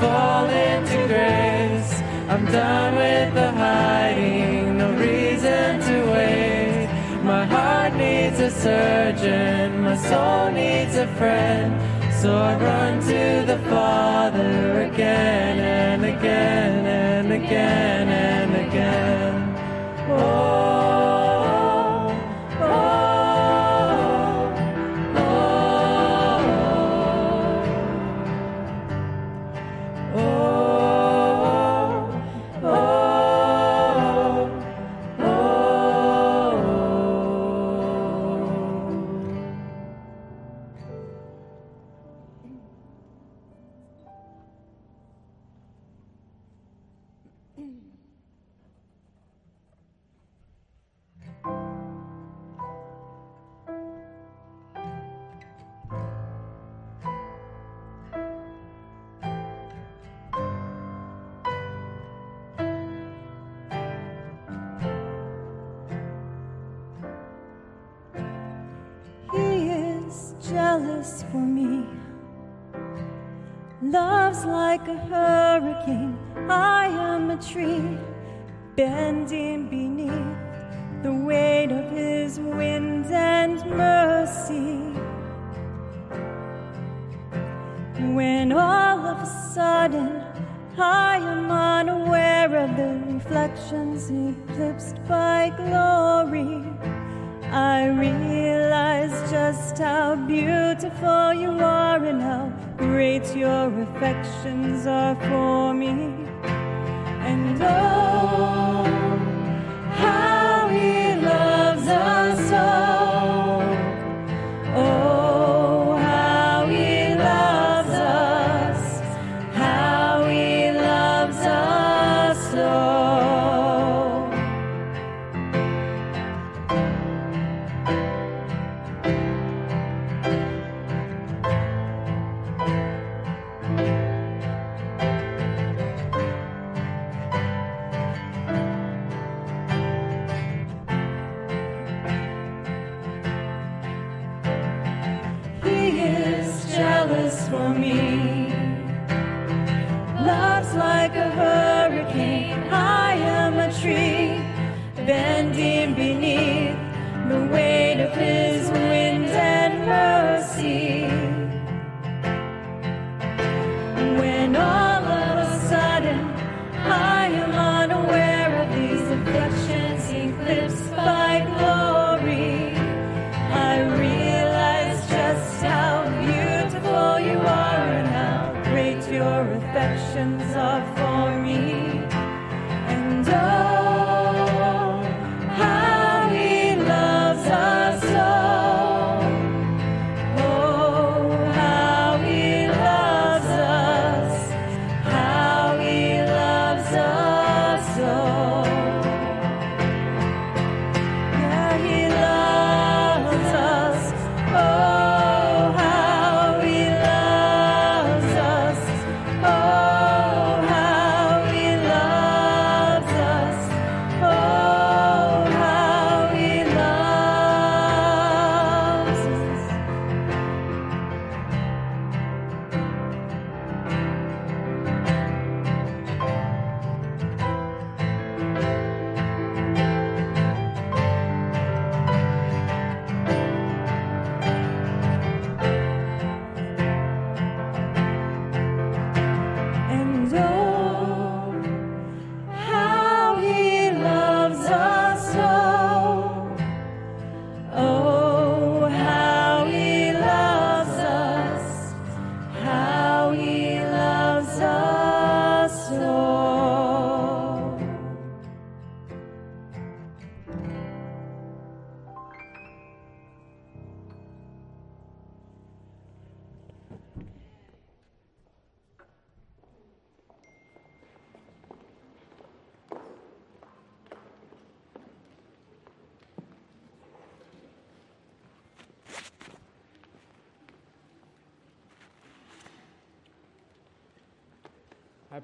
[0.00, 1.92] fall into grace.
[2.30, 6.88] I'm done with the hiding, no reason to wait.
[7.22, 11.93] My heart needs a surgeon, my soul needs a friend.
[12.24, 19.54] So run to the Father again and again and again and again.
[20.08, 21.13] Oh,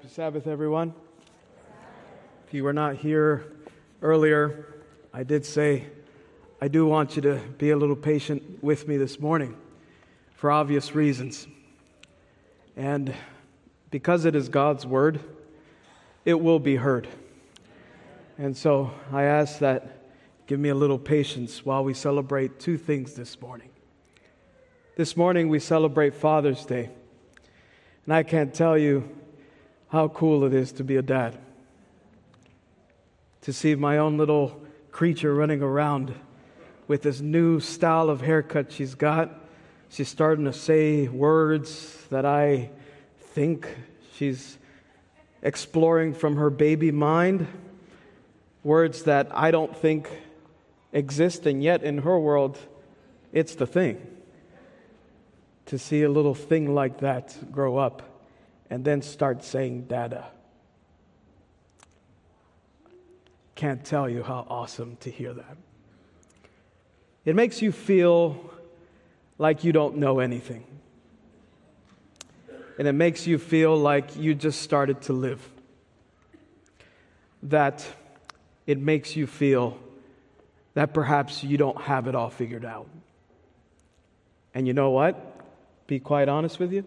[0.01, 0.95] Happy Sabbath, everyone.
[2.47, 3.45] If you were not here
[4.01, 4.65] earlier,
[5.13, 5.85] I did say
[6.59, 9.55] I do want you to be a little patient with me this morning
[10.33, 11.45] for obvious reasons.
[12.75, 13.13] And
[13.91, 15.19] because it is God's word,
[16.25, 17.07] it will be heard.
[18.39, 20.07] And so I ask that
[20.47, 23.69] give me a little patience while we celebrate two things this morning.
[24.95, 26.89] This morning we celebrate Father's Day.
[28.05, 29.07] And I can't tell you
[29.91, 31.37] how cool it is to be a dad.
[33.41, 36.15] To see my own little creature running around
[36.87, 39.37] with this new style of haircut she's got.
[39.89, 42.69] She's starting to say words that I
[43.19, 43.67] think
[44.13, 44.57] she's
[45.41, 47.47] exploring from her baby mind.
[48.63, 50.09] Words that I don't think
[50.93, 52.57] exist, and yet in her world,
[53.33, 54.05] it's the thing.
[55.65, 58.10] To see a little thing like that grow up
[58.71, 60.25] and then start saying dada.
[63.53, 65.57] Can't tell you how awesome to hear that.
[67.25, 68.49] It makes you feel
[69.37, 70.65] like you don't know anything.
[72.79, 75.47] And it makes you feel like you just started to live.
[77.43, 77.85] That
[78.65, 79.77] it makes you feel
[80.75, 82.87] that perhaps you don't have it all figured out.
[84.55, 85.87] And you know what?
[85.87, 86.85] Be quite honest with you.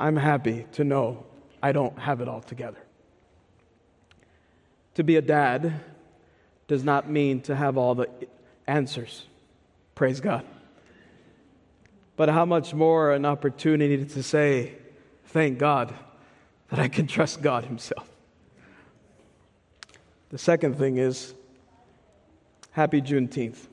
[0.00, 1.24] I'm happy to know
[1.62, 2.80] I don't have it all together.
[4.94, 5.74] To be a dad
[6.66, 8.08] does not mean to have all the
[8.66, 9.26] answers.
[9.94, 10.44] Praise God.
[12.16, 14.72] But how much more an opportunity to say,
[15.26, 15.94] thank God
[16.70, 18.08] that I can trust God Himself.
[20.30, 21.34] The second thing is,
[22.70, 23.66] happy Juneteenth.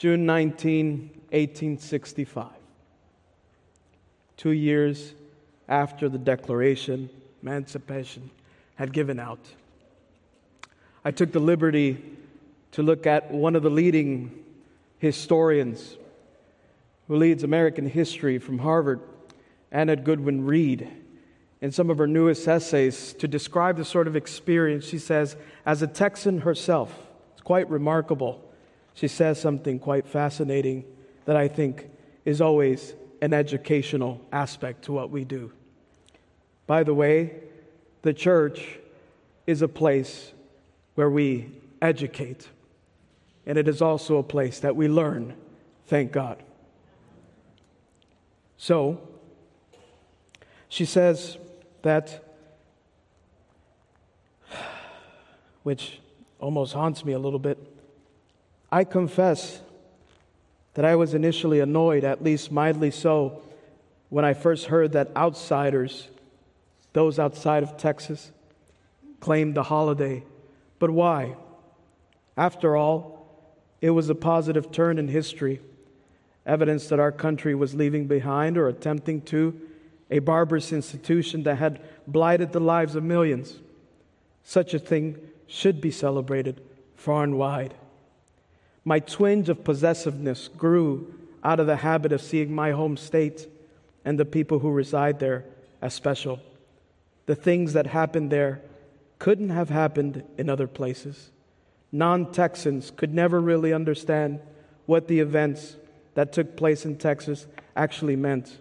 [0.00, 2.46] June 19, 1865.
[4.38, 5.12] Two years
[5.68, 7.10] after the Declaration,
[7.42, 8.30] Emancipation
[8.76, 9.40] had given out.
[11.04, 12.02] I took the liberty
[12.72, 14.42] to look at one of the leading
[15.00, 15.98] historians
[17.06, 19.00] who leads American history from Harvard,
[19.70, 20.88] Annette Gordon-Reed.
[21.60, 25.36] In some of her newest essays, to describe the sort of experience, she says,
[25.66, 26.90] as a Texan herself,
[27.34, 28.49] it's quite remarkable.
[28.94, 30.84] She says something quite fascinating
[31.24, 31.88] that I think
[32.24, 35.52] is always an educational aspect to what we do.
[36.66, 37.40] By the way,
[38.02, 38.78] the church
[39.46, 40.32] is a place
[40.94, 41.50] where we
[41.82, 42.48] educate,
[43.46, 45.34] and it is also a place that we learn,
[45.86, 46.42] thank God.
[48.56, 49.00] So,
[50.68, 51.38] she says
[51.82, 52.22] that,
[55.62, 56.00] which
[56.38, 57.58] almost haunts me a little bit.
[58.72, 59.60] I confess
[60.74, 63.42] that I was initially annoyed, at least mildly so,
[64.08, 66.08] when I first heard that outsiders,
[66.92, 68.30] those outside of Texas,
[69.18, 70.22] claimed the holiday.
[70.78, 71.36] But why?
[72.36, 73.26] After all,
[73.80, 75.60] it was a positive turn in history,
[76.46, 79.60] evidence that our country was leaving behind or attempting to
[80.10, 83.58] a barbarous institution that had blighted the lives of millions.
[84.42, 86.60] Such a thing should be celebrated
[86.96, 87.74] far and wide.
[88.90, 91.14] My twinge of possessiveness grew
[91.44, 93.46] out of the habit of seeing my home state
[94.04, 95.44] and the people who reside there
[95.80, 96.40] as special.
[97.26, 98.62] The things that happened there
[99.20, 101.30] couldn't have happened in other places.
[101.92, 104.40] Non Texans could never really understand
[104.86, 105.76] what the events
[106.14, 108.58] that took place in Texas actually meant.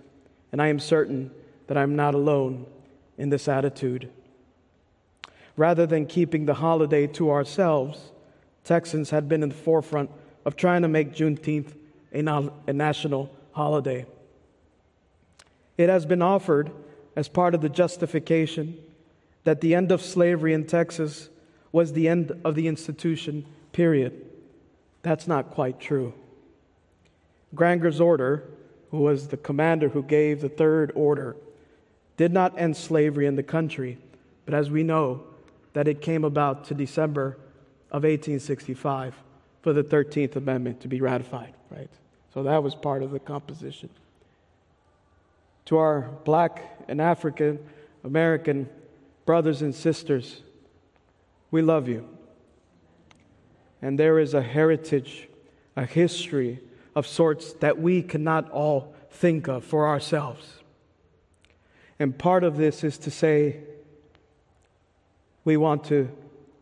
[0.52, 1.32] And I am certain
[1.66, 2.68] that I'm not alone
[3.18, 4.12] in this attitude.
[5.58, 8.12] Rather than keeping the holiday to ourselves,
[8.64, 10.12] Texans had been in the forefront
[10.50, 11.76] of trying to make Juneteenth
[12.12, 14.04] a, a national holiday.
[15.78, 16.72] It has been offered
[17.16, 18.76] as part of the justification
[19.44, 21.30] that the end of slavery in Texas
[21.72, 24.26] was the end of the institution, period.
[25.04, 26.16] That's not quite true.
[27.54, 28.50] Granger's order,
[28.90, 31.36] who was the commander who gave the third order,
[32.18, 34.00] did not end slavery in the country,
[34.46, 35.26] but as we know,
[35.74, 37.38] that it came about to December
[37.92, 39.14] of 1865
[39.62, 41.90] for the 13th Amendment to be ratified, right?
[42.34, 43.90] So that was part of the composition.
[45.66, 47.60] To our black and African
[48.04, 48.70] American
[49.26, 50.42] brothers and sisters,
[51.52, 52.08] we love you.
[53.82, 55.28] And there is a heritage,
[55.76, 56.60] a history
[56.96, 60.60] of sorts that we cannot all think of for ourselves.
[62.00, 63.60] And part of this is to say,
[65.44, 66.10] we want to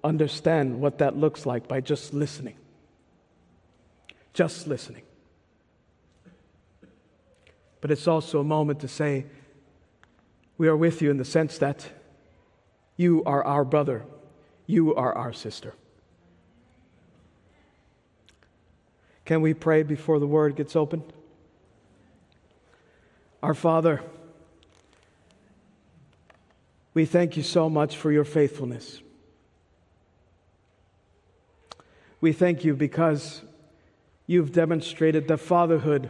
[0.03, 2.55] understand what that looks like by just listening.
[4.38, 5.01] Just listening.
[7.81, 9.25] But it's also a moment to say,
[10.59, 11.89] we are with you in the sense that
[12.97, 14.05] you are our brother,
[14.67, 15.73] you are our sister.
[19.25, 21.11] Can we pray before the word gets opened?
[23.41, 24.03] Our Father,
[26.93, 29.01] we thank you so much for your faithfulness.
[32.21, 33.41] We thank you because
[34.28, 36.09] you've demonstrated that fatherhood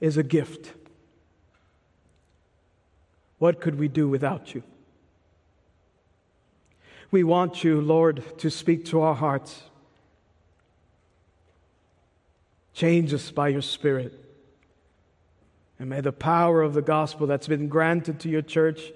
[0.00, 0.74] is a gift.
[3.38, 4.62] What could we do without you?
[7.10, 9.62] We want you, Lord, to speak to our hearts.
[12.74, 14.12] Change us by your Spirit.
[15.78, 18.92] And may the power of the gospel that's been granted to your church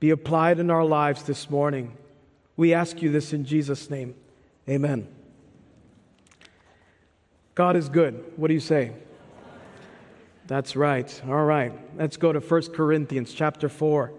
[0.00, 1.96] be applied in our lives this morning.
[2.56, 4.14] We ask you this in Jesus' name.
[4.68, 5.15] Amen.
[7.56, 8.22] God is good.
[8.36, 8.92] What do you say?
[10.46, 11.22] That's right.
[11.26, 11.72] All right.
[11.98, 14.12] Let's go to 1 Corinthians chapter 4.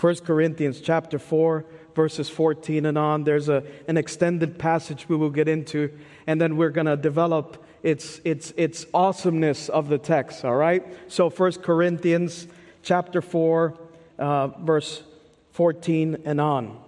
[0.00, 1.66] 1 Corinthians chapter 4
[1.98, 3.24] verses 14 and on.
[3.24, 5.90] There's a, an extended passage we will get into,
[6.28, 10.86] and then we're going to develop its, its, its awesomeness of the text, all right?
[11.10, 12.46] So 1 Corinthians
[12.84, 13.76] chapter 4,
[14.20, 15.02] uh, verse
[15.50, 16.80] 14 and on.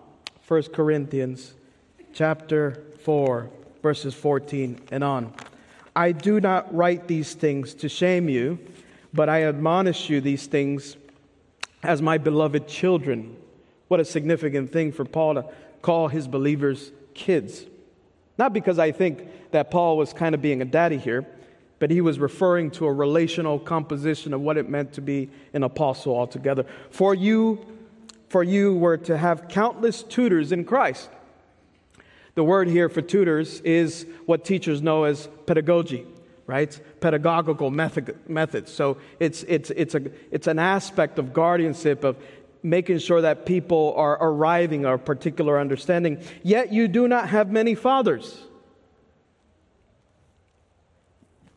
[0.46, 1.54] 1 Corinthians
[2.14, 3.50] chapter 4,
[3.82, 5.34] verses 14 and on.
[5.94, 8.58] I do not write these things to shame you,
[9.12, 10.96] but I admonish you these things
[11.82, 13.36] as my beloved children.
[13.88, 15.44] What a significant thing for Paul to
[15.82, 17.64] call his believers kids.
[18.38, 21.26] Not because I think that Paul was kind of being a daddy here,
[21.78, 25.62] but he was referring to a relational composition of what it meant to be an
[25.62, 26.66] apostle altogether.
[26.90, 27.64] For you,
[28.28, 31.08] for you were to have countless tutors in Christ.
[32.40, 36.06] The word here for tutors is what teachers know as pedagogy,
[36.46, 36.80] right?
[36.98, 38.72] Pedagogical method, methods.
[38.72, 42.16] So it's, it's, it's, a, it's an aspect of guardianship, of
[42.62, 46.22] making sure that people are arriving at a particular understanding.
[46.42, 48.42] Yet you do not have many fathers.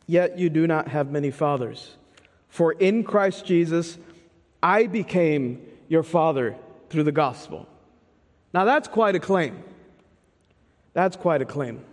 [0.06, 1.96] Yet you do not have many fathers.
[2.50, 3.96] For in Christ Jesus,
[4.62, 6.56] I became your father
[6.90, 7.66] through the gospel.
[8.52, 9.64] Now that's quite a claim.
[10.94, 11.84] That's quite a claim.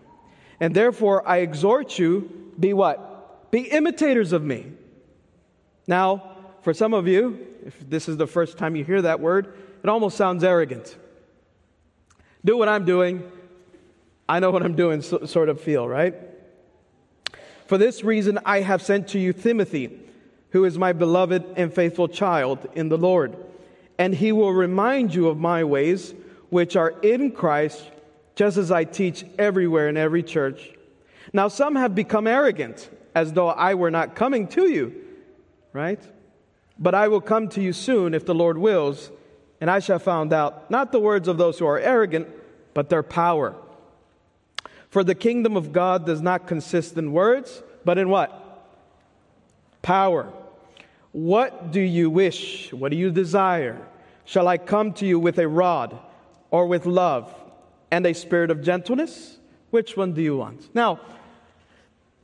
[0.60, 3.52] And therefore, I exhort you, be what?
[3.52, 4.72] Be imitators of me.
[5.88, 9.54] Now, for some of you, if this is the first time you hear that word,
[9.84, 10.96] it almost sounds arrogant.
[12.46, 13.30] Do what I'm doing.
[14.30, 16.16] I know what I'm doing, so, sort of feel, right?
[17.66, 20.00] For this reason, I have sent to you Timothy,
[20.52, 23.36] who is my beloved and faithful child in the Lord.
[23.98, 26.14] And he will remind you of my ways,
[26.50, 27.90] which are in Christ,
[28.36, 30.72] just as I teach everywhere in every church.
[31.34, 34.96] Now, some have become arrogant, as though I were not coming to you,
[35.74, 36.02] right?
[36.80, 39.12] But I will come to you soon, if the Lord wills,
[39.60, 42.28] and I shall find out not the words of those who are arrogant,
[42.74, 43.56] but their power.
[44.90, 48.38] For the kingdom of God does not consist in words, but in what?
[49.82, 50.32] Power.
[51.12, 52.72] What do you wish?
[52.74, 53.78] What do you desire?
[54.26, 55.98] Shall I come to you with a rod
[56.50, 57.34] or with love
[57.92, 59.38] and a spirit of gentleness?
[59.70, 60.74] Which one do you want?
[60.74, 61.00] Now,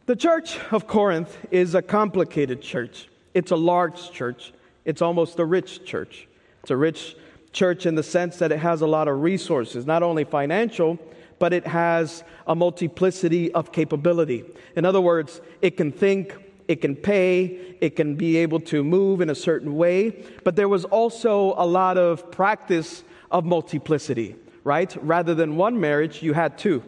[0.06, 3.10] the church of Corinth is a complicated church.
[3.34, 4.54] It's a large church.
[4.86, 6.28] It's almost a rich church.
[6.62, 7.16] It's a rich
[7.52, 10.98] church in the sense that it has a lot of resources, not only financial,
[11.40, 14.44] but it has a multiplicity of capability.
[14.76, 16.36] In other words, it can think,
[16.68, 20.68] it can pay, it can be able to move in a certain way, but there
[20.68, 24.36] was also a lot of practice of multiplicity,
[24.68, 24.94] right?
[25.02, 26.84] Rather than one marriage, you had two.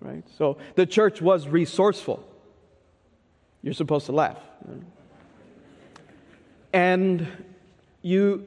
[0.00, 0.24] Right?
[0.38, 2.24] So the church was resourceful.
[3.62, 4.38] You're supposed to laugh.
[6.72, 7.26] And
[8.00, 8.46] you,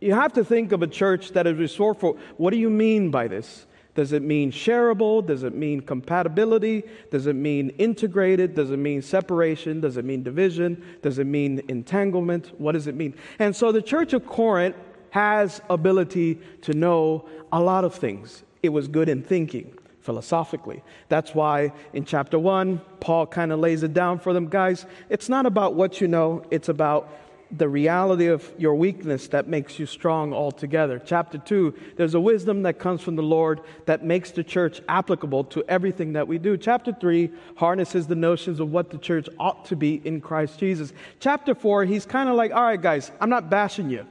[0.00, 2.16] you have to think of a church that is resourceful.
[2.38, 3.66] What do you mean by this?
[3.94, 5.24] Does it mean shareable?
[5.24, 6.82] Does it mean compatibility?
[7.10, 8.54] Does it mean integrated?
[8.54, 9.82] Does it mean separation?
[9.82, 10.82] Does it mean division?
[11.02, 12.58] Does it mean entanglement?
[12.58, 13.14] What does it mean?
[13.38, 14.76] And so the church of Corinth
[15.14, 18.42] has ability to know a lot of things.
[18.64, 20.82] It was good in thinking philosophically.
[21.08, 24.86] That's why in chapter 1 Paul kind of lays it down for them guys.
[25.08, 27.12] It's not about what you know, it's about
[27.56, 30.98] the reality of your weakness that makes you strong altogether.
[30.98, 35.44] Chapter 2, there's a wisdom that comes from the Lord that makes the church applicable
[35.44, 36.56] to everything that we do.
[36.56, 40.92] Chapter 3 harnesses the notions of what the church ought to be in Christ Jesus.
[41.20, 44.08] Chapter 4, he's kind of like, all right, guys, I'm not bashing you.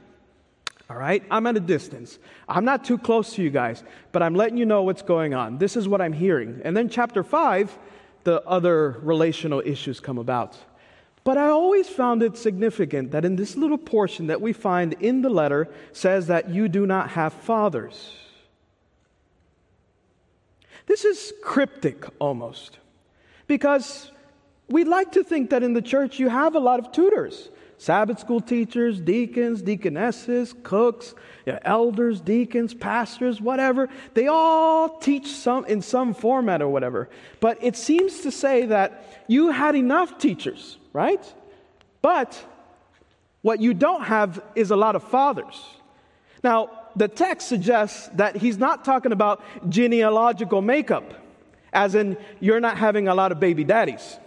[0.90, 1.22] All right?
[1.30, 2.18] I'm at a distance.
[2.48, 3.82] I'm not too close to you guys,
[4.12, 5.58] but I'm letting you know what's going on.
[5.58, 6.60] This is what I'm hearing.
[6.64, 7.78] And then chapter 5,
[8.24, 10.56] the other relational issues come about.
[11.24, 15.22] But I always found it significant that in this little portion that we find in
[15.22, 18.14] the letter says that you do not have fathers.
[20.86, 22.78] This is cryptic almost
[23.46, 24.10] because
[24.68, 27.48] we like to think that in the church you have a lot of tutors.
[27.84, 31.14] Sabbath school teachers, deacons, deaconesses, cooks,
[31.44, 33.90] yeah, elders, deacons, pastors, whatever.
[34.14, 37.10] They all teach some in some format or whatever.
[37.40, 41.22] But it seems to say that you had enough teachers, right?
[42.00, 42.42] But
[43.42, 45.62] what you don't have is a lot of fathers.
[46.42, 51.12] Now, the text suggests that he's not talking about genealogical makeup,
[51.70, 54.18] as in you're not having a lot of baby daddies.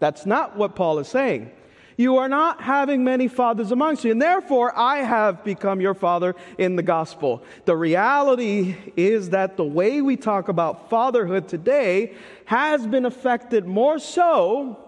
[0.00, 1.52] That's not what Paul is saying.
[1.96, 6.34] You are not having many fathers amongst you, and therefore I have become your father
[6.58, 7.42] in the gospel.
[7.64, 12.14] The reality is that the way we talk about fatherhood today
[12.46, 14.78] has been affected more so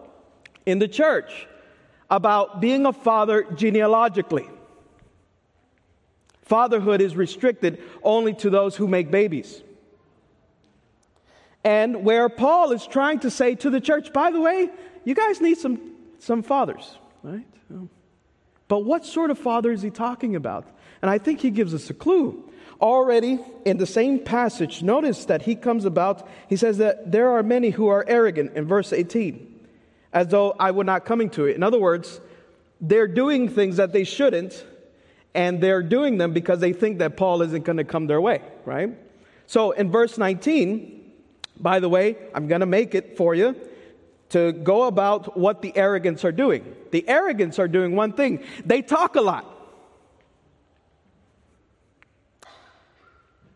[0.66, 1.46] in the church
[2.10, 4.48] about being a father genealogically.
[6.42, 9.62] Fatherhood is restricted only to those who make babies.
[11.64, 14.68] And where Paul is trying to say to the church, by the way,
[15.04, 15.93] you guys need some,
[16.24, 17.46] some fathers, right?
[18.66, 20.66] But what sort of father is he talking about?
[21.02, 22.50] And I think he gives us a clue.
[22.80, 27.42] Already in the same passage, notice that he comes about, he says that there are
[27.42, 29.68] many who are arrogant in verse 18,
[30.12, 31.56] as though I were not coming to it.
[31.56, 32.20] In other words,
[32.80, 34.64] they're doing things that they shouldn't,
[35.34, 38.42] and they're doing them because they think that Paul isn't going to come their way,
[38.64, 38.90] right?
[39.46, 41.12] So in verse 19,
[41.60, 43.54] by the way, I'm going to make it for you
[44.34, 46.74] to go about what the arrogants are doing.
[46.90, 49.46] The arrogants are doing one thing they talk a lot.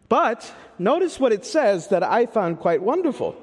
[0.09, 3.35] But notice what it says that I found quite wonderful.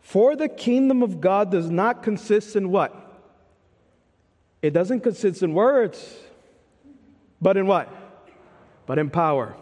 [0.00, 2.94] For the kingdom of God does not consist in what?
[4.60, 6.18] It doesn't consist in words,
[7.40, 7.88] but in what?
[8.84, 9.56] But in power.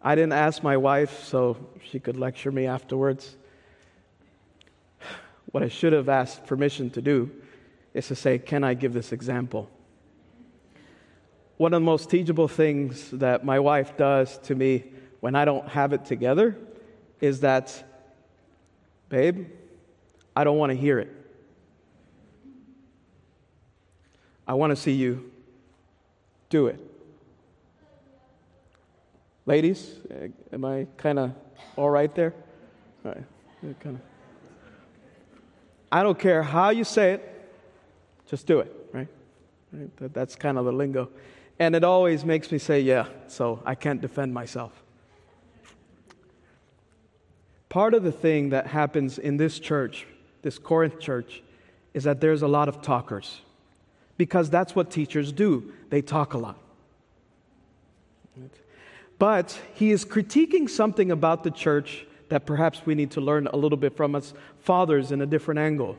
[0.00, 1.58] I didn't ask my wife so
[1.90, 3.36] she could lecture me afterwards.
[5.50, 7.30] What I should have asked permission to do
[7.92, 9.68] is to say, Can I give this example?
[11.56, 14.84] One of the most teachable things that my wife does to me
[15.20, 16.56] when I don't have it together
[17.20, 17.84] is that,
[19.10, 19.48] babe,
[20.34, 21.14] I don't want to hear it.
[24.48, 25.30] I want to see you
[26.48, 26.80] do it.
[29.46, 31.32] Ladies, eh, am I kind of
[31.76, 32.34] all right there?
[33.04, 34.09] All right, kind of.
[35.92, 37.50] I don't care how you say it,
[38.28, 39.08] just do it, right?
[39.72, 40.14] right?
[40.14, 41.08] That's kind of the lingo.
[41.58, 44.72] And it always makes me say, yeah, so I can't defend myself.
[47.68, 50.06] Part of the thing that happens in this church,
[50.42, 51.42] this Corinth church,
[51.92, 53.40] is that there's a lot of talkers
[54.16, 55.72] because that's what teachers do.
[55.88, 56.58] They talk a lot.
[59.18, 63.56] But he is critiquing something about the church that perhaps we need to learn a
[63.56, 65.96] little bit from us fathers in a different angle.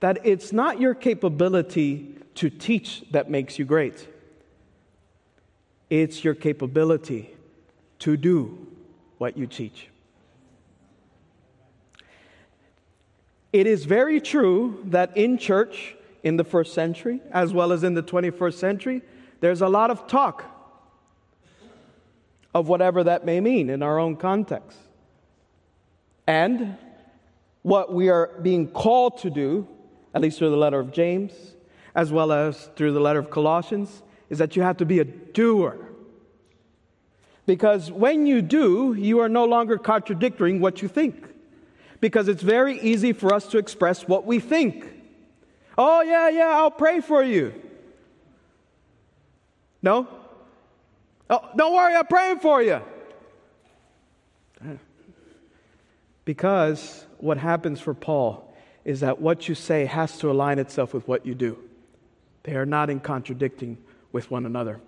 [0.00, 4.06] That it's not your capability to teach that makes you great,
[5.88, 7.34] it's your capability
[8.00, 8.66] to do
[9.16, 9.88] what you teach.
[13.52, 17.94] It is very true that in church in the first century, as well as in
[17.94, 19.02] the 21st century,
[19.40, 20.44] there's a lot of talk
[22.54, 24.78] of whatever that may mean in our own context.
[26.28, 26.76] And
[27.62, 29.66] what we are being called to do,
[30.12, 31.32] at least through the letter of James,
[31.94, 35.04] as well as through the letter of Colossians, is that you have to be a
[35.06, 35.88] doer.
[37.46, 41.24] Because when you do, you are no longer contradicting what you think.
[41.98, 44.86] Because it's very easy for us to express what we think.
[45.78, 47.54] Oh, yeah, yeah, I'll pray for you.
[49.80, 50.06] No?
[51.30, 52.82] Oh, don't worry, I'm praying for you.
[56.28, 58.52] Because what happens for Paul
[58.84, 61.56] is that what you say has to align itself with what you do.
[62.42, 63.78] They are not in contradicting
[64.12, 64.78] with one another.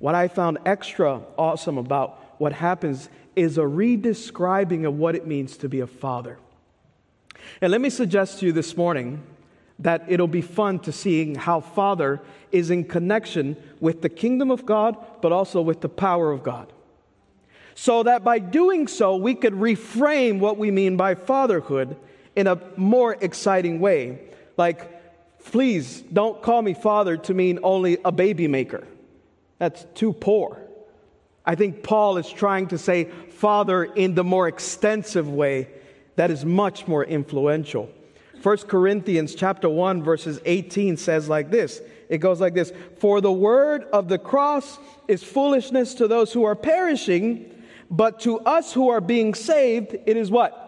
[0.00, 5.56] What I found extra awesome about what happens is a redescribing of what it means
[5.58, 6.36] to be a father.
[7.60, 9.22] And let me suggest to you this morning
[9.78, 12.20] that it'll be fun to seeing how father
[12.50, 16.72] is in connection with the kingdom of God, but also with the power of God
[17.80, 21.96] so that by doing so, we could reframe what we mean by fatherhood
[22.34, 24.18] in a more exciting way.
[24.56, 28.84] Like, please don't call me father to mean only a baby maker.
[29.58, 30.60] That's too poor.
[31.46, 35.68] I think Paul is trying to say father in the more extensive way
[36.16, 37.88] that is much more influential.
[38.42, 41.80] 1 Corinthians chapter 1 verses 18 says like this.
[42.08, 46.42] It goes like this, "For the word of the cross is foolishness to those who
[46.42, 47.54] are perishing,
[47.90, 50.64] but to us who are being saved, it is what?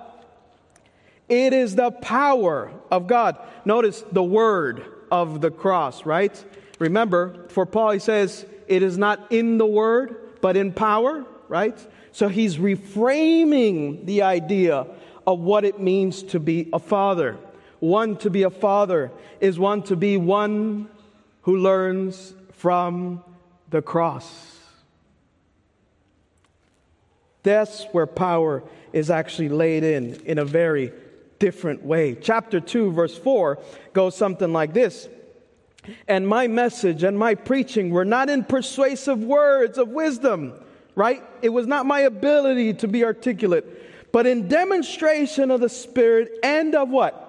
[1.29, 3.39] It is the power of God.
[3.65, 6.45] Notice the word of the cross, right?
[6.79, 11.79] Remember, for Paul, he says, it is not in the word, but in power, right?
[12.13, 14.87] So he's reframing the idea
[15.27, 17.37] of what it means to be a father.
[17.79, 19.11] One to be a father
[19.41, 20.89] is one to be one
[21.43, 23.23] who learns from
[23.71, 24.60] the cross.
[27.43, 28.63] That's where power
[28.93, 30.93] is actually laid in, in a very
[31.39, 32.15] different way.
[32.15, 33.59] Chapter 2, verse 4
[33.93, 35.09] goes something like this
[36.07, 40.53] And my message and my preaching were not in persuasive words of wisdom,
[40.95, 41.23] right?
[41.43, 46.75] It was not my ability to be articulate, but in demonstration of the Spirit and
[46.75, 47.27] of what?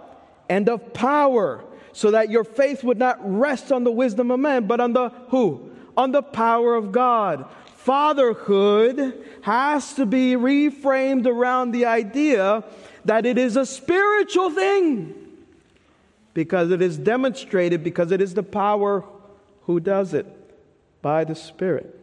[0.49, 1.63] And of power,
[1.93, 5.09] so that your faith would not rest on the wisdom of man, but on the
[5.29, 5.71] who?
[5.95, 7.45] On the power of God
[7.83, 12.63] fatherhood has to be reframed around the idea
[13.05, 15.15] that it is a spiritual thing
[16.33, 19.03] because it is demonstrated because it is the power.
[19.65, 20.25] Who does it?
[21.01, 21.97] By the spirit.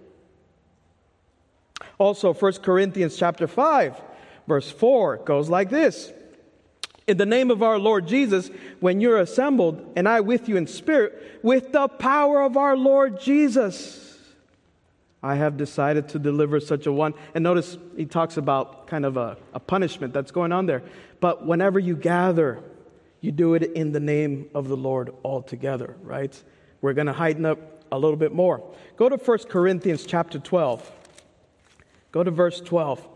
[1.98, 4.00] Also 1 corinthians chapter 5
[4.46, 6.12] verse 4 goes like this.
[7.06, 8.50] In the name of our lord jesus
[8.80, 13.18] when you're assembled and i with you in spirit with the power of our lord
[13.18, 14.07] jesus
[15.22, 17.14] I have decided to deliver such a one.
[17.34, 20.82] And notice he talks about kind of a, a, punishment that's going on there.
[21.20, 22.62] But whenever you gather,
[23.20, 26.40] you do it in the name of the Lord altogether, right?
[26.80, 27.58] We're going to heighten up
[27.90, 28.62] a little bit more.
[28.96, 30.92] Go to 1 Corinthians chapter 12.
[32.12, 33.06] Go to verse 12.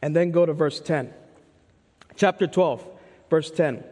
[0.00, 1.12] And then go to verse 10.
[2.14, 2.84] Chapter 12,
[3.30, 3.84] verse 10.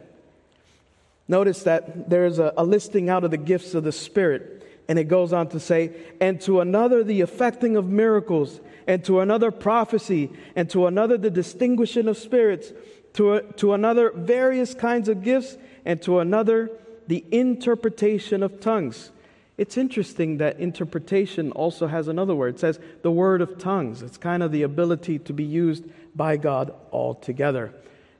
[1.27, 4.56] Notice that there's a, a listing out of the gifts of the Spirit,
[4.87, 5.91] and it goes on to say,
[6.21, 11.29] and to another the effecting of miracles, and to another prophecy, and to another the
[11.29, 12.71] distinguishing of spirits,
[13.13, 16.71] to, a, to another various kinds of gifts, and to another
[17.07, 19.11] the interpretation of tongues.
[19.57, 22.55] It's interesting that interpretation also has another word.
[22.55, 24.03] It says the word of tongues.
[24.03, 25.85] It's kind of the ability to be used
[26.15, 27.73] by God altogether.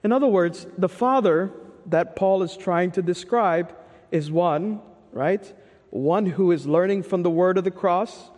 [0.04, 1.52] In other words, the Father
[1.88, 3.76] that Paul is trying to describe
[4.12, 4.82] is one,
[5.12, 5.54] right?
[5.90, 8.30] One who is learning from the word of the cross,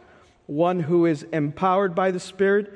[0.45, 2.73] one who is empowered by the Spirit,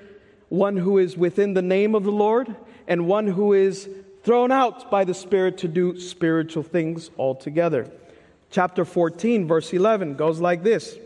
[0.50, 2.56] one who is within the name of the Lord,
[2.88, 3.90] and one who is
[4.24, 7.92] thrown out by the Spirit to do spiritual things altogether.
[8.50, 10.98] Chapter 14, verse 11 goes like this.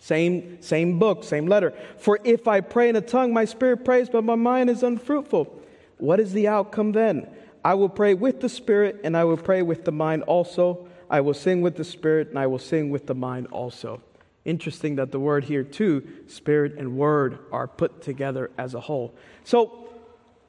[0.00, 1.72] Same, same book, same letter.
[1.98, 5.62] For if I pray in a tongue, my spirit prays, but my mind is unfruitful.
[5.96, 7.26] What is the outcome then?
[7.64, 10.88] I will pray with the spirit, and I will pray with the mind also.
[11.14, 14.02] I will sing with the spirit, and I will sing with the mind also.
[14.44, 19.14] Interesting that the word here, too, spirit and word, are put together as a whole.
[19.44, 19.86] So,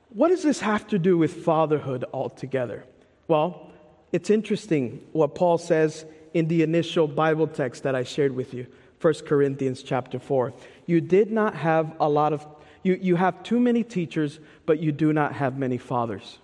[0.10, 2.84] what does this have to do with fatherhood altogether?
[3.28, 3.70] Well,
[4.12, 8.66] it's interesting what Paul says in the initial Bible text that I shared with you,
[9.02, 10.52] 1 Corinthians chapter 4.
[10.88, 12.44] You did not have a lot of,
[12.82, 16.40] you, you have too many teachers, but you do not have many fathers.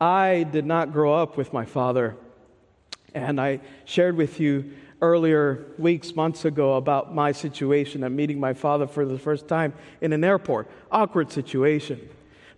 [0.00, 2.14] I did not grow up with my father,
[3.14, 4.72] and I shared with you
[5.02, 9.72] earlier weeks, months ago, about my situation of meeting my father for the first time
[10.00, 10.68] in an airport.
[10.90, 12.08] Awkward situation.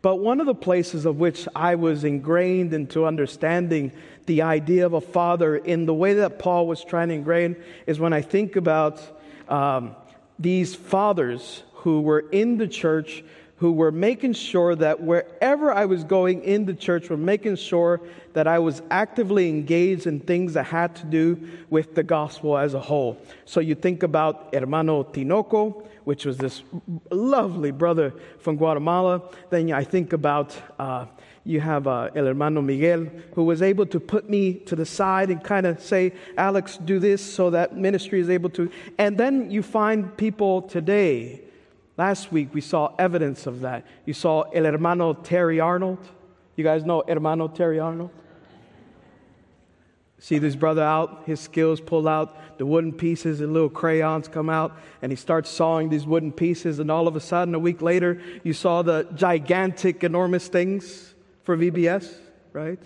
[0.02, 3.92] But one of the places of which I was ingrained into understanding
[4.26, 7.56] the idea of a father in the way that Paul was trying to ingrain
[7.86, 9.00] is when I think about
[9.48, 9.94] um,
[10.38, 13.22] these fathers who were in the church
[13.62, 18.01] who were making sure that wherever I was going in the church were making sure
[18.32, 22.74] that I was actively engaged in things that had to do with the gospel as
[22.74, 23.16] a whole.
[23.44, 26.64] So you think about Hermano Tinoco, which was this
[27.12, 29.22] lovely brother from Guatemala.
[29.51, 31.06] Then I think about uh,
[31.44, 33.06] you have uh, El Hermano Miguel,
[33.36, 36.98] who was able to put me to the side and kind of say, Alex, do
[36.98, 38.72] this so that ministry is able to.
[38.98, 41.43] And then you find people today
[41.97, 43.86] Last week we saw evidence of that.
[44.06, 45.98] You saw El Hermano Terry Arnold.
[46.56, 48.10] You guys know Hermano Terry Arnold?
[50.19, 54.48] See this brother out, his skills pull out, the wooden pieces and little crayons come
[54.48, 57.82] out, and he starts sawing these wooden pieces, and all of a sudden, a week
[57.82, 61.12] later, you saw the gigantic, enormous things
[61.43, 62.14] for VBS,
[62.52, 62.78] right?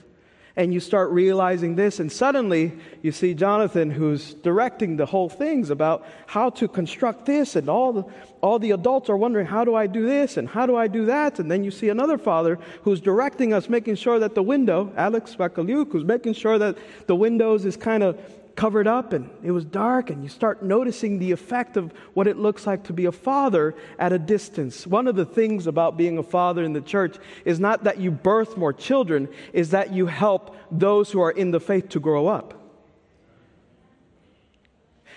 [0.57, 2.73] And you start realizing this, and suddenly
[3.03, 7.93] you see Jonathan, who's directing the whole things about how to construct this, and all
[7.93, 8.05] the,
[8.41, 11.05] all the adults are wondering, how do I do this, and how do I do
[11.07, 11.39] that?
[11.39, 15.37] And then you see another father who's directing us, making sure that the window, Alex
[15.37, 18.19] Vakaliuk, who's making sure that the windows is kind of
[18.57, 22.39] covered up and it was dark, and you start noticing the effect of what it
[22.39, 24.87] looks like to be a father at a distance.
[24.87, 28.11] One of the things about being a father in the church is not that you
[28.11, 32.27] birth more children, is that you help those who are in the faith to grow
[32.27, 32.55] up.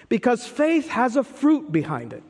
[0.10, 2.24] Because faith has a fruit behind it.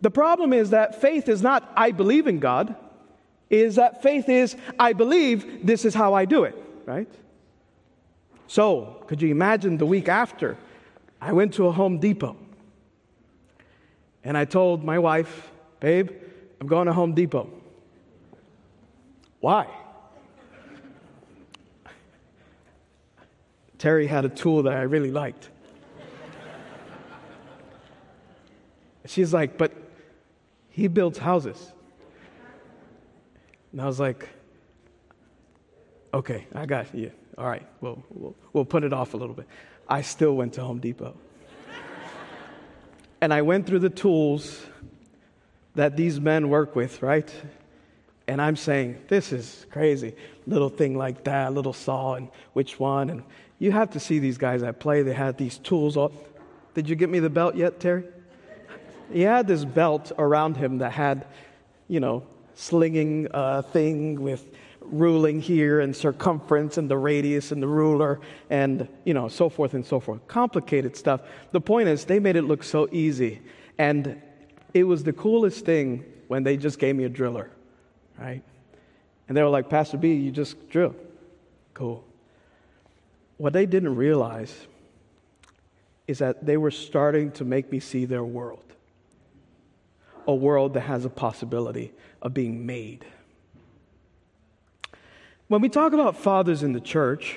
[0.00, 2.76] The problem is that faith is not, I believe in God,
[3.48, 6.54] is that faith is, I believe this is how I do it,
[6.84, 7.08] right?
[8.46, 10.56] So, could you imagine the week after?
[11.20, 12.36] I went to a Home Depot
[14.22, 15.50] and I told my wife,
[15.80, 16.10] Babe,
[16.60, 17.50] I'm going to Home Depot.
[19.40, 19.66] Why?
[23.78, 25.50] Terry had a tool that I really liked.
[29.06, 29.72] She's like, But
[30.70, 31.72] he builds houses.
[33.72, 34.28] And I was like,
[36.14, 39.46] Okay, I got you all right, we'll, we'll, we'll put it off a little bit.
[39.88, 41.16] I still went to Home Depot.
[43.20, 44.64] and I went through the tools
[45.74, 47.30] that these men work with, right?
[48.28, 50.14] And I'm saying, this is crazy.
[50.46, 53.10] Little thing like that, little saw, and which one?
[53.10, 53.22] And
[53.58, 55.02] you have to see these guys at play.
[55.02, 55.96] They had these tools.
[55.96, 56.12] All.
[56.74, 58.04] Did you get me the belt yet, Terry?
[59.12, 61.26] He had this belt around him that had,
[61.88, 62.22] you know,
[62.54, 64.46] slinging uh, thing with
[64.84, 68.20] ruling here and circumference and the radius and the ruler
[68.50, 70.26] and you know so forth and so forth.
[70.28, 71.20] Complicated stuff.
[71.52, 73.40] The point is they made it look so easy.
[73.78, 74.20] And
[74.72, 77.50] it was the coolest thing when they just gave me a driller
[78.18, 78.42] right?
[79.28, 80.94] And they were like pastor b you just drill.
[81.72, 82.04] Cool.
[83.36, 84.54] What they didn't realize
[86.06, 88.60] is that they were starting to make me see their world.
[90.26, 91.92] A world that has a possibility
[92.22, 93.04] of being made
[95.48, 97.36] When we talk about fathers in the church,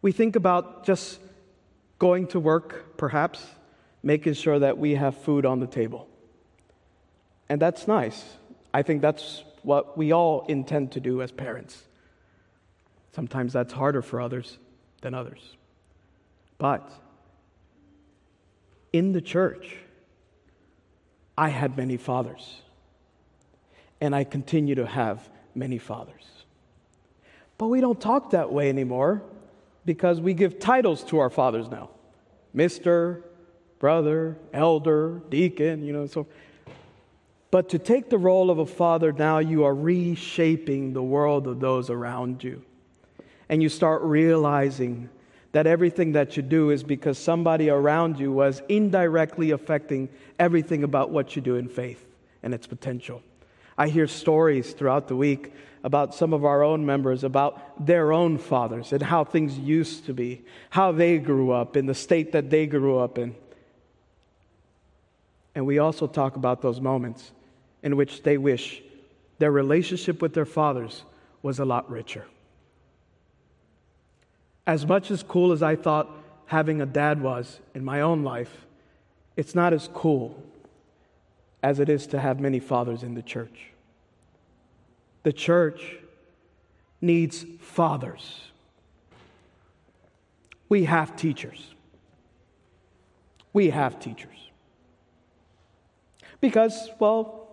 [0.00, 1.20] we think about just
[1.98, 3.44] going to work, perhaps,
[4.02, 6.08] making sure that we have food on the table.
[7.48, 8.24] And that's nice.
[8.72, 11.82] I think that's what we all intend to do as parents.
[13.12, 14.58] Sometimes that's harder for others
[15.02, 15.56] than others.
[16.56, 16.90] But
[18.92, 19.76] in the church,
[21.36, 22.62] I had many fathers,
[24.00, 26.37] and I continue to have many fathers.
[27.58, 29.22] But we don't talk that way anymore
[29.84, 31.90] because we give titles to our fathers now
[32.54, 33.22] Mr.,
[33.78, 36.26] brother, elder, deacon, you know, so.
[37.50, 41.60] But to take the role of a father now, you are reshaping the world of
[41.60, 42.62] those around you.
[43.48, 45.08] And you start realizing
[45.52, 51.10] that everything that you do is because somebody around you was indirectly affecting everything about
[51.10, 52.04] what you do in faith
[52.42, 53.22] and its potential.
[53.78, 58.36] I hear stories throughout the week about some of our own members, about their own
[58.36, 62.50] fathers and how things used to be, how they grew up in the state that
[62.50, 63.36] they grew up in.
[65.54, 67.30] And we also talk about those moments
[67.82, 68.82] in which they wish
[69.38, 71.04] their relationship with their fathers
[71.42, 72.26] was a lot richer.
[74.66, 76.10] As much as cool as I thought
[76.46, 78.66] having a dad was in my own life,
[79.36, 80.42] it's not as cool
[81.68, 83.72] as it is to have many fathers in the church.
[85.22, 85.98] The church
[87.02, 88.40] needs fathers.
[90.70, 91.74] We have teachers.
[93.52, 94.38] We have teachers.
[96.40, 97.50] Because, well,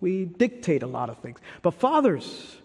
[0.00, 1.38] we dictate a lot of things.
[1.62, 2.56] But fathers,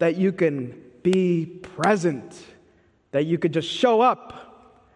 [0.00, 1.46] that you can be
[1.76, 2.44] present,
[3.12, 4.24] that you could just show up,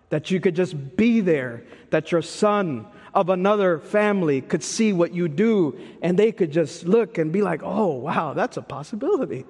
[0.08, 5.12] that you could just be there, that your son of another family could see what
[5.12, 9.44] you do and they could just look and be like, oh, wow, that's a possibility.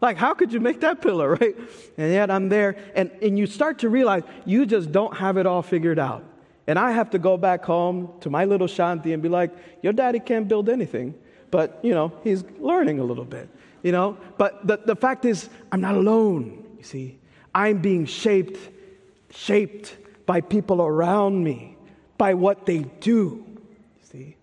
[0.00, 1.56] Like, how could you make that pillar, right?
[1.96, 2.76] And yet I'm there.
[2.94, 6.24] And, and you start to realize you just don't have it all figured out.
[6.66, 9.50] And I have to go back home to my little Shanti and be like,
[9.82, 11.14] your daddy can't build anything,
[11.50, 13.48] but, you know, he's learning a little bit,
[13.82, 14.18] you know?
[14.36, 17.18] But the, the fact is, I'm not alone, you see.
[17.54, 18.58] I'm being shaped,
[19.30, 19.96] shaped
[20.26, 21.77] by people around me
[22.18, 23.44] by what they do.
[24.10, 24.36] See?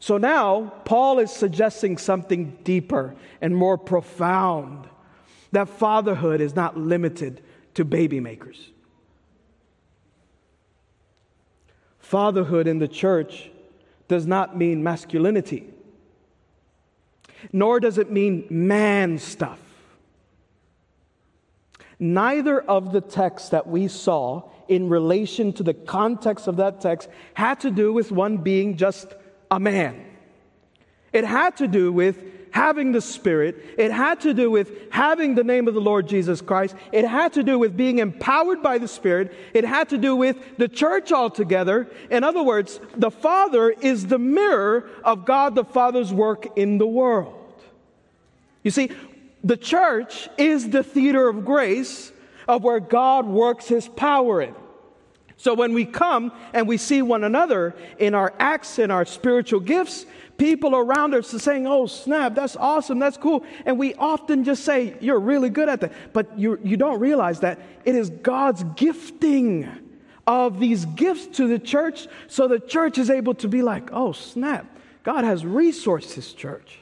[0.00, 4.88] So now, Paul is suggesting something deeper and more profound
[5.52, 7.40] that fatherhood is not limited
[7.74, 8.70] to baby makers.
[12.00, 13.50] Fatherhood in the church
[14.08, 15.72] does not mean masculinity,
[17.52, 19.60] nor does it mean man stuff.
[21.98, 27.08] Neither of the texts that we saw in relation to the context of that text
[27.34, 29.14] had to do with one being just
[29.50, 30.04] a man.
[31.12, 32.18] It had to do with
[32.54, 33.56] having the Spirit.
[33.76, 36.76] It had to do with having the name of the Lord Jesus Christ.
[36.92, 39.34] It had to do with being empowered by the Spirit.
[39.52, 41.88] It had to do with the church altogether.
[42.10, 46.86] In other words, the Father is the mirror of God the Father's work in the
[46.86, 47.34] world.
[48.62, 48.90] You see,
[49.42, 52.12] the church is the theater of grace
[52.48, 54.54] of where God works his power in.
[55.36, 59.60] So when we come and we see one another in our acts and our spiritual
[59.60, 60.06] gifts,
[60.38, 63.44] people around us are saying, Oh, snap, that's awesome, that's cool.
[63.66, 65.92] And we often just say, You're really good at that.
[66.12, 69.68] But you, you don't realize that it is God's gifting
[70.26, 74.12] of these gifts to the church so the church is able to be like, Oh,
[74.12, 74.66] snap,
[75.02, 76.78] God has resourced his church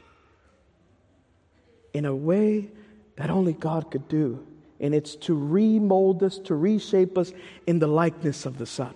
[1.94, 2.70] in a way
[3.16, 4.46] that only God could do
[4.82, 7.32] and it's to remold us, to reshape us
[7.66, 8.94] in the likeness of the Son.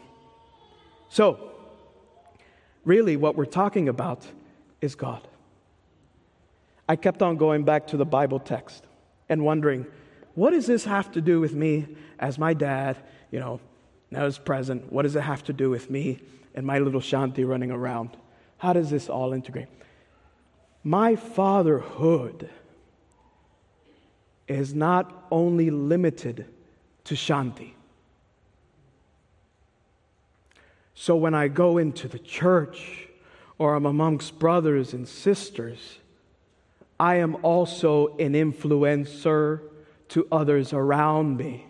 [1.09, 1.53] So,
[2.85, 4.27] really, what we're talking about
[4.81, 5.27] is God.
[6.89, 8.85] I kept on going back to the Bible text
[9.29, 9.87] and wondering,
[10.35, 11.87] what does this have to do with me
[12.19, 12.99] as my dad,
[13.31, 13.61] you know,
[14.11, 14.93] now is present?
[14.93, 16.21] What does it have to do with me
[16.55, 18.17] and my little Shanti running around?
[18.59, 19.69] How does this all integrate?
[20.83, 22.51] My fatherhood
[24.49, 26.47] is not only limited
[27.05, 27.73] to Shanti.
[30.95, 33.09] So when I go into the church
[33.59, 35.99] or I'm amongst brothers and sisters,
[36.99, 39.61] I am also an influencer
[40.09, 41.67] to others around me.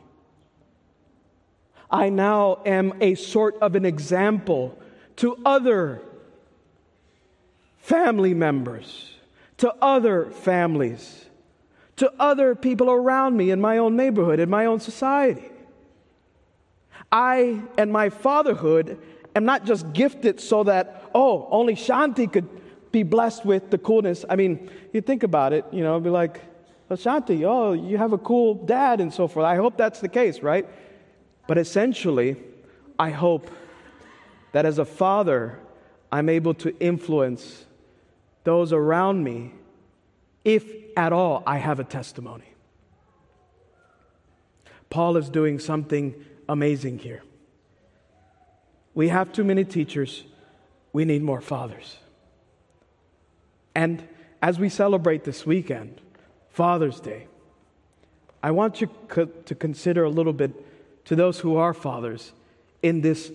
[1.91, 4.79] I now am a sort of an example
[5.17, 6.03] to other
[7.79, 9.15] family members,
[9.59, 11.26] to other families
[11.97, 15.51] to other people around me in my own neighborhood, in my own society.
[17.11, 18.99] I and my fatherhood
[19.35, 22.49] am not just gifted so that, oh, only Shanti could
[22.93, 24.25] be blessed with the coolness.
[24.29, 26.41] I mean, you think about it, you know, be like,
[26.89, 29.45] Ashanti, oh, you have a cool dad and so forth.
[29.45, 30.67] I hope that's the case, right?
[31.49, 32.37] But essentially,
[32.99, 33.51] I hope
[34.53, 35.59] that as a father,
[36.13, 37.67] I'm able to influence
[38.45, 39.53] those around me,
[40.45, 40.65] if
[40.97, 42.53] at all I have a testimony.
[44.91, 46.15] Paul is doing something
[46.49, 47.23] amazing here.
[48.95, 50.25] We have too many teachers,
[50.93, 51.99] we need more fathers.
[53.75, 54.09] And
[54.41, 56.01] as we celebrate this weekend,
[56.49, 57.27] Father's Day,
[58.43, 60.53] I want you co- to consider a little bit
[61.07, 62.33] to those who are fathers
[62.83, 63.33] in this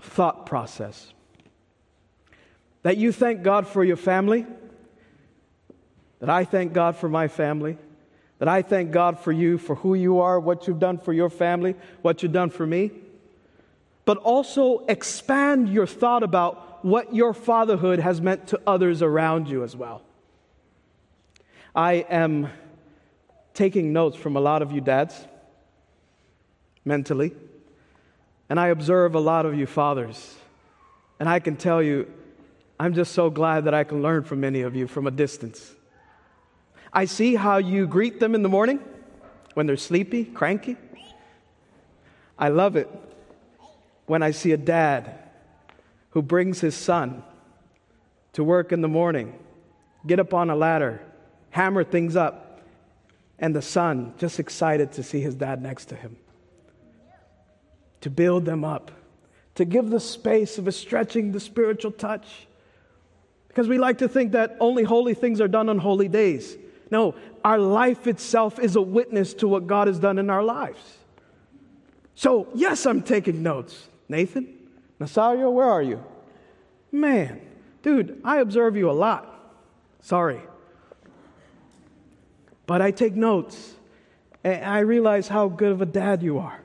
[0.00, 1.12] thought process.
[2.82, 4.46] That you thank God for your family,
[6.24, 7.76] that I thank God for my family,
[8.38, 11.28] that I thank God for you, for who you are, what you've done for your
[11.28, 12.92] family, what you've done for me,
[14.06, 19.62] but also expand your thought about what your fatherhood has meant to others around you
[19.64, 20.00] as well.
[21.76, 22.48] I am
[23.52, 25.26] taking notes from a lot of you dads
[26.86, 27.34] mentally,
[28.48, 30.36] and I observe a lot of you fathers.
[31.20, 32.10] And I can tell you,
[32.80, 35.74] I'm just so glad that I can learn from many of you from a distance.
[36.94, 38.78] I see how you greet them in the morning
[39.54, 40.76] when they're sleepy, cranky.
[42.38, 42.88] I love it
[44.06, 45.18] when I see a dad
[46.10, 47.24] who brings his son
[48.34, 49.36] to work in the morning,
[50.06, 51.00] get up on a ladder,
[51.50, 52.62] hammer things up,
[53.40, 56.16] and the son just excited to see his dad next to him.
[58.02, 58.92] To build them up,
[59.56, 62.46] to give the space of a stretching the spiritual touch.
[63.48, 66.56] Because we like to think that only holy things are done on holy days.
[66.90, 70.98] No, our life itself is a witness to what God has done in our lives.
[72.14, 73.88] So, yes, I'm taking notes.
[74.08, 74.54] Nathan,
[75.00, 76.04] Nasario, where are you?
[76.92, 77.40] Man,
[77.82, 79.30] dude, I observe you a lot.
[80.00, 80.40] Sorry.
[82.66, 83.74] But I take notes,
[84.42, 86.60] and I realize how good of a dad you are.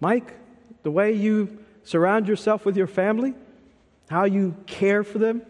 [0.00, 0.34] Mike,
[0.82, 3.34] the way you surround yourself with your family,
[4.08, 5.42] how you care for them,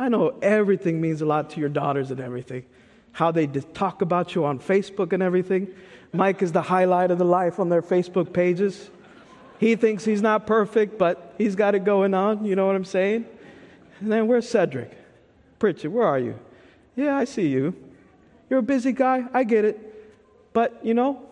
[0.00, 2.64] I know everything means a lot to your daughters and everything.
[3.12, 5.68] How they talk about you on Facebook and everything.
[6.14, 8.88] Mike is the highlight of the life on their Facebook pages.
[9.58, 12.46] He thinks he's not perfect, but he's got it going on.
[12.46, 13.26] You know what I'm saying?
[14.00, 14.90] And then where's Cedric?
[15.58, 16.38] Pritchett, where are you?
[16.96, 17.76] Yeah, I see you.
[18.48, 19.26] You're a busy guy.
[19.34, 19.78] I get it.
[20.54, 21.28] But, you know,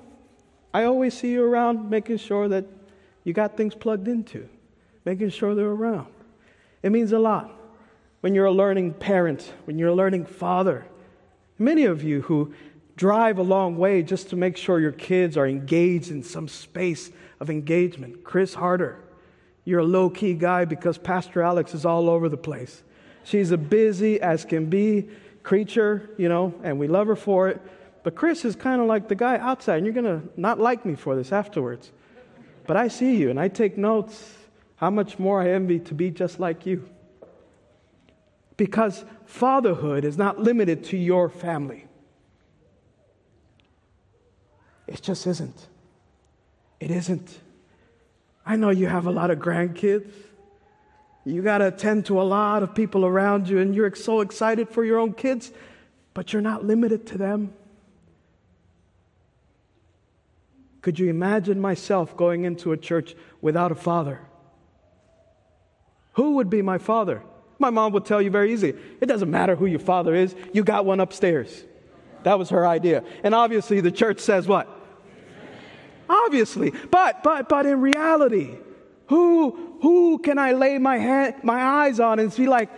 [0.75, 2.67] I always see you around making sure that
[3.25, 4.47] you got things plugged into,
[5.07, 6.09] making sure they're around.
[6.83, 7.58] It means a lot
[8.21, 10.87] when you're a learning parent, when you're a learning father.
[11.59, 12.53] Many of you who
[12.97, 17.11] drive a long way just to make sure your kids are engaged in some space
[17.41, 18.25] of engagement.
[18.25, 18.99] Chris Harder,
[19.65, 22.83] you're a low key guy because Pastor Alex is all over the place.
[23.25, 25.09] She's a busy as can be
[25.43, 27.61] creature, you know, and we love her for it.
[28.03, 30.85] But Chris is kind of like the guy outside, and you're going to not like
[30.85, 31.93] me for this afterwards.
[32.67, 34.35] But I see you and I take notes.
[34.77, 36.89] How much more I envy to be just like you.
[38.59, 41.87] Because fatherhood is not limited to your family.
[44.87, 45.69] It just isn't.
[46.81, 47.39] It isn't.
[48.45, 50.11] I know you have a lot of grandkids.
[51.25, 54.69] You got to attend to a lot of people around you, and you're so excited
[54.71, 55.53] for your own kids,
[56.13, 57.53] but you're not limited to them.
[60.81, 64.21] Could you imagine myself going into a church without a father?
[66.15, 67.23] Who would be my father?
[67.59, 70.65] My mom would tell you very easy it doesn't matter who your father is, you
[70.65, 71.65] got one upstairs.
[72.25, 73.05] That was her idea.
[73.23, 74.69] And obviously, the church says what?
[76.09, 76.73] Obviously.
[76.91, 78.57] But, but, but in reality,
[79.07, 82.71] who, who can I lay my, hand, my eyes on and be like,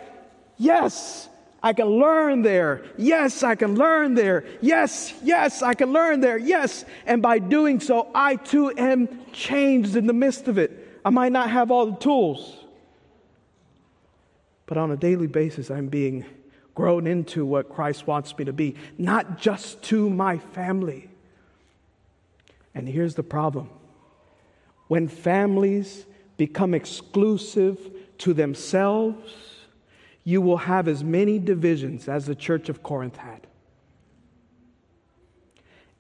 [0.57, 1.29] yes,
[1.63, 2.85] I can learn there.
[2.97, 4.45] Yes, I can learn there.
[4.61, 6.39] Yes, yes, I can learn there.
[6.39, 6.85] Yes.
[7.07, 11.01] And by doing so, I too am changed in the midst of it.
[11.05, 12.60] I might not have all the tools,
[14.71, 16.25] but on a daily basis, I'm being
[16.77, 21.11] grown into what Christ wants me to be, not just to my family.
[22.73, 23.69] And here's the problem
[24.87, 26.07] when families
[26.37, 27.81] become exclusive
[28.19, 29.33] to themselves,
[30.23, 33.49] you will have as many divisions as the church of Corinth had.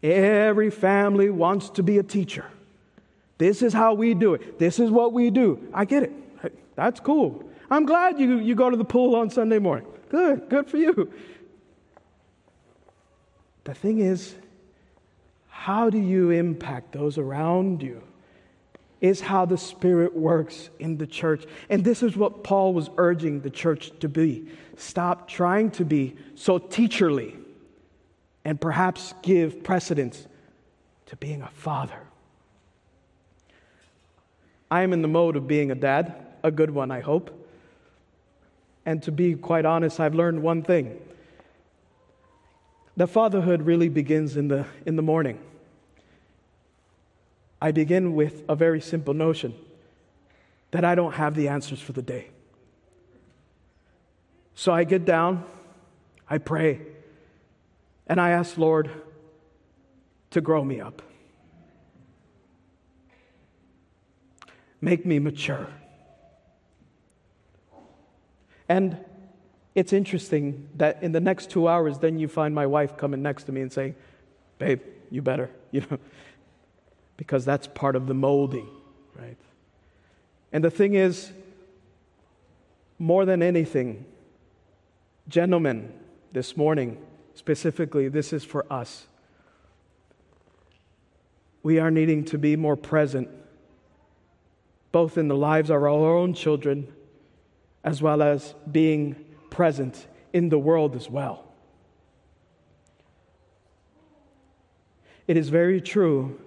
[0.01, 2.45] Every family wants to be a teacher.
[3.37, 4.61] This is how we do it.
[4.61, 5.59] This is what we do.
[5.75, 6.13] I get it.
[6.77, 7.50] That's cool.
[7.71, 9.87] I'm glad you, you go to the pool on Sunday morning.
[10.09, 11.13] Good, good for you.
[13.65, 14.35] The thing is,
[15.49, 18.03] how do you impact those around you?
[19.01, 21.47] Is how the Spirit works in the church.
[21.71, 24.49] And this is what Paul was urging the church to be.
[24.77, 27.37] Stop trying to be so teacherly
[28.45, 30.27] and perhaps give precedence
[31.07, 32.01] to being a father.
[34.71, 37.40] I am in the mode of being a dad, a good one, I hope.
[38.85, 40.99] And to be quite honest, I've learned one thing
[42.97, 45.39] that fatherhood really begins in the, in the morning.
[47.61, 49.55] I begin with a very simple notion
[50.71, 52.29] that I don't have the answers for the day.
[54.55, 55.45] So I get down,
[56.29, 56.81] I pray,
[58.07, 58.91] and I ask Lord
[60.31, 61.03] to grow me up.
[64.81, 65.69] Make me mature.
[68.71, 68.97] And
[69.75, 73.45] it's interesting that in the next two hours, then you find my wife coming next
[73.45, 73.97] to me and saying,
[74.59, 74.81] Babe,
[75.11, 75.99] you better, you know,
[77.17, 78.69] because that's part of the molding,
[79.19, 79.37] right?
[80.53, 81.33] And the thing is,
[82.97, 84.05] more than anything,
[85.27, 85.93] gentlemen,
[86.31, 86.97] this morning,
[87.35, 89.09] specifically, this is for us.
[91.65, 93.31] We are needing to be more present,
[94.93, 96.93] both in the lives of our own children
[97.85, 99.17] as well as being
[99.49, 101.45] present in the world as well.
[105.27, 106.41] It is very true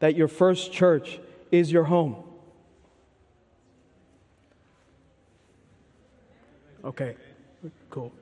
[0.00, 1.20] that your first church
[1.50, 2.16] is your home.
[6.84, 7.16] Okay,
[7.90, 8.12] cool.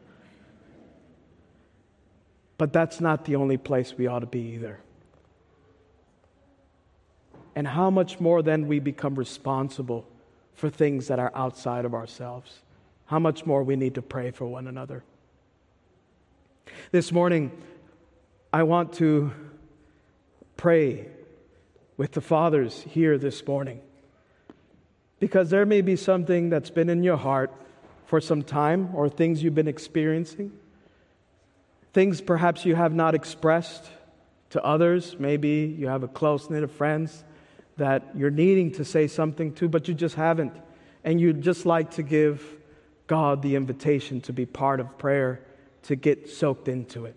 [2.58, 4.80] But that's not the only place we ought to be either.
[7.54, 10.06] And how much more then we become responsible
[10.56, 12.60] for things that are outside of ourselves.
[13.06, 15.04] How much more we need to pray for one another.
[16.90, 17.52] This morning,
[18.52, 19.32] I want to
[20.56, 21.06] pray
[21.96, 23.80] with the fathers here this morning
[25.20, 27.52] because there may be something that's been in your heart
[28.06, 30.52] for some time or things you've been experiencing,
[31.92, 33.90] things perhaps you have not expressed
[34.50, 35.16] to others.
[35.18, 37.24] Maybe you have a close knit of friends
[37.76, 40.54] that you're needing to say something to, but you just haven't.
[41.04, 42.44] And you'd just like to give
[43.06, 45.40] God the invitation to be part of prayer,
[45.84, 47.14] to get soaked into it.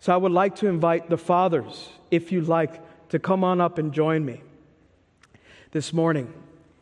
[0.00, 2.80] So I would like to invite the fathers, if you'd like,
[3.10, 4.42] to come on up and join me
[5.70, 6.32] this morning.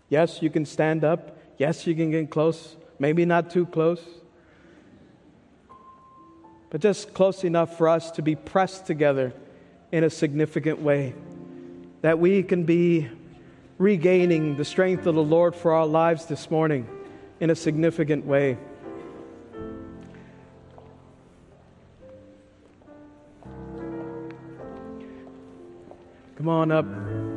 [0.09, 1.39] Yes, you can stand up.
[1.59, 2.77] Yes, you can get close.
[2.99, 4.03] Maybe not too close.
[6.71, 9.35] But just close enough for us to be pressed together
[9.93, 11.15] in a significant way
[12.03, 13.09] that we can be
[13.79, 16.89] regaining the strength of the Lord for our lives this morning
[17.41, 18.59] in a significant way.
[26.37, 27.30] Come on up.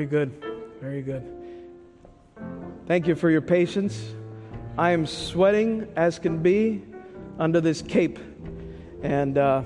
[0.00, 0.44] Very good.
[0.80, 1.22] Very good.
[2.86, 4.14] Thank you for your patience.
[4.78, 6.82] I am sweating as can be
[7.38, 8.18] under this cape
[9.02, 9.62] and uh,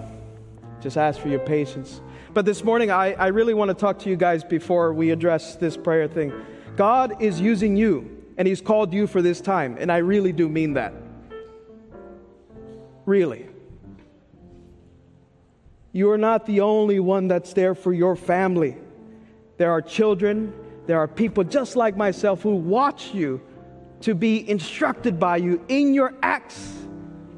[0.81, 2.01] just ask for your patience.
[2.33, 5.55] But this morning, I, I really want to talk to you guys before we address
[5.55, 6.33] this prayer thing.
[6.75, 10.49] God is using you, and He's called you for this time, and I really do
[10.49, 10.95] mean that.
[13.07, 13.47] Really.
[15.93, 18.79] You are not the only one that's there for your family.
[19.57, 20.53] There are children,
[20.87, 23.41] there are people just like myself who watch you
[24.01, 26.75] to be instructed by you in your acts,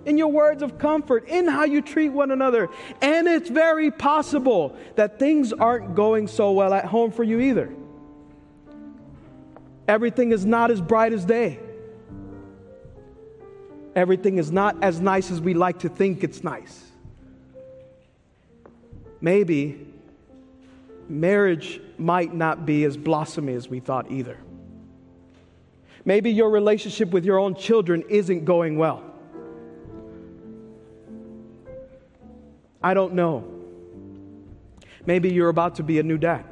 [0.05, 2.69] in your words of comfort, in how you treat one another.
[3.03, 7.73] And it's very possible that things aren't going so well at home for you either.
[9.87, 11.61] Everything is not as bright as day.
[13.95, 16.85] Everything is not as nice as we like to think it's nice.
[19.21, 19.87] Maybe
[21.09, 24.39] marriage might not be as blossomy as we thought either.
[26.05, 29.03] Maybe your relationship with your own children isn't going well.
[32.83, 33.45] I don't know.
[35.05, 36.45] Maybe you're about to be a new dad.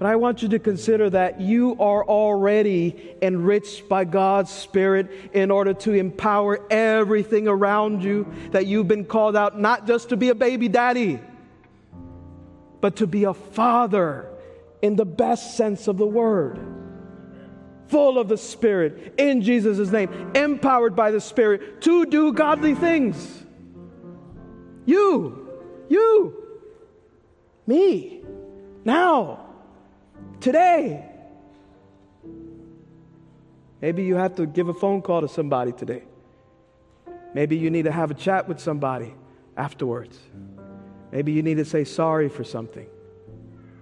[0.00, 5.50] But I want you to consider that you are already enriched by God's Spirit in
[5.50, 10.30] order to empower everything around you, that you've been called out not just to be
[10.30, 11.20] a baby daddy,
[12.80, 14.26] but to be a father
[14.80, 16.58] in the best sense of the word.
[17.88, 23.44] Full of the Spirit, in Jesus' name, empowered by the Spirit to do godly things.
[24.86, 25.46] You,
[25.90, 26.42] you,
[27.66, 28.22] me,
[28.82, 29.48] now
[30.40, 31.04] Today.
[33.80, 36.02] Maybe you have to give a phone call to somebody today.
[37.34, 39.14] Maybe you need to have a chat with somebody
[39.56, 40.18] afterwards.
[41.12, 42.86] Maybe you need to say sorry for something.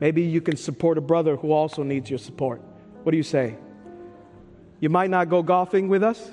[0.01, 2.63] Maybe you can support a brother who also needs your support.
[3.03, 3.57] What do you say?
[4.81, 6.31] You might not go golfing with us,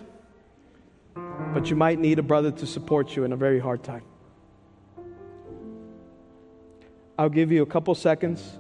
[1.54, 4.04] but you might need a brother to support you in a very hard time.
[7.18, 8.58] I'll give you a couple seconds.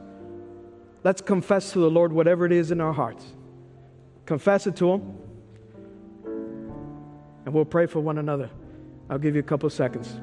[1.06, 3.23] Let's confess to the Lord whatever it is in our hearts.
[4.26, 5.18] Confess it to Him,
[7.45, 8.49] and we'll pray for one another.
[9.07, 10.19] I'll give you a couple seconds.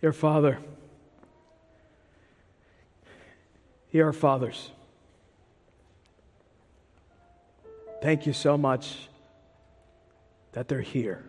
[0.00, 0.60] Dear Father,
[3.96, 4.70] hear our fathers.
[8.02, 9.08] Thank you so much
[10.52, 11.24] that they're here.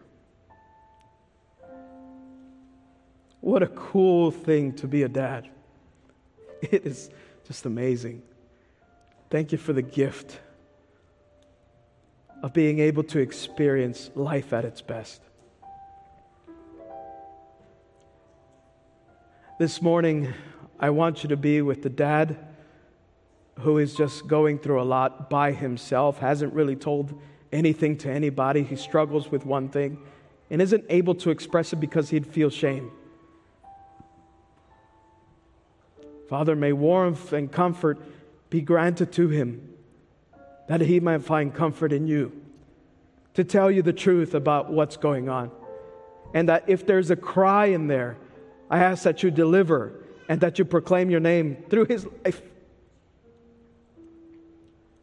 [3.39, 5.48] What a cool thing to be a dad.
[6.61, 7.10] It is
[7.45, 8.22] just amazing.
[9.30, 10.39] Thank you for the gift
[12.44, 15.22] of being able to experience life at its best.
[19.57, 20.34] This morning,
[20.80, 22.38] I want you to be with the dad
[23.60, 27.20] who is just going through a lot by himself, hasn't really told
[27.52, 28.64] anything to anybody.
[28.64, 30.00] He struggles with one thing
[30.50, 32.92] and isn't able to express it because he'd feel shame.
[36.30, 37.98] Father, may warmth and comfort
[38.50, 39.74] be granted to him
[40.68, 42.32] that he might find comfort in you
[43.34, 45.52] to tell you the truth about what's going on.
[46.34, 48.18] And that if there's a cry in there,
[48.70, 49.94] I ask that you deliver
[50.28, 52.42] and that you proclaim your name through his life.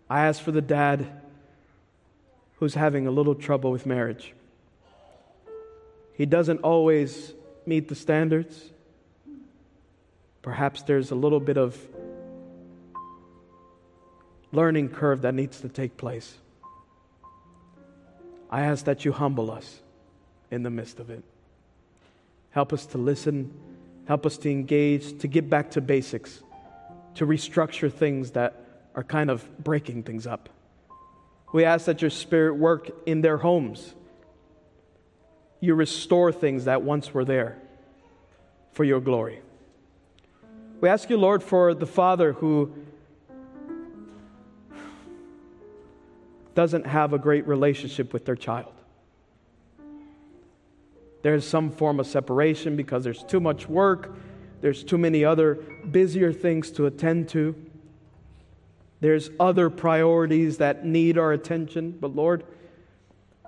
[0.09, 1.07] I ask for the dad
[2.57, 4.33] who's having a little trouble with marriage.
[6.15, 7.33] He doesn't always
[7.67, 8.71] meet the standards.
[10.43, 11.79] Perhaps there's a little bit of
[14.53, 16.37] learning curve that needs to take place.
[18.51, 19.81] I ask that you humble us
[20.51, 21.25] in the midst of it.
[22.51, 23.53] Help us to listen,
[24.07, 26.41] help us to engage, to get back to basics,
[27.17, 28.64] to restructure things that
[28.95, 30.49] are kind of breaking things up.
[31.53, 33.95] We ask that your spirit work in their homes.
[35.61, 37.59] You restore things that once were there
[38.73, 39.41] for your glory.
[40.81, 42.75] We ask you, Lord, for the father who
[46.55, 48.73] doesn't have a great relationship with their child.
[51.23, 54.15] There's some form of separation because there's too much work,
[54.61, 55.55] there's too many other
[55.91, 57.55] busier things to attend to.
[59.05, 62.43] There's other priorities that need our attention, but Lord,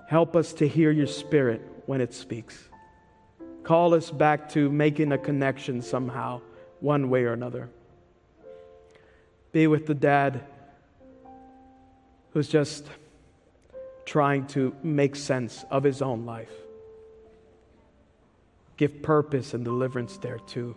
[0.06, 2.68] help us to hear your spirit when it speaks.
[3.62, 6.42] Call us back to making a connection somehow,
[6.80, 7.70] one way or another.
[9.52, 10.42] Be with the dad
[12.34, 12.84] who's just
[14.04, 16.52] trying to make sense of his own life.
[18.76, 20.76] Give purpose and deliverance there too.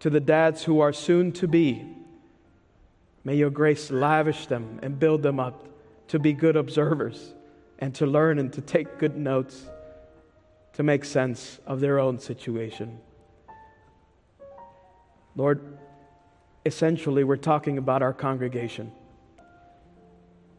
[0.00, 1.86] To the dads who are soon to be,
[3.24, 5.66] may your grace lavish them and build them up
[6.08, 7.34] to be good observers
[7.78, 9.66] and to learn and to take good notes
[10.74, 12.98] to make sense of their own situation.
[15.36, 15.78] Lord,
[16.64, 18.92] essentially, we're talking about our congregation.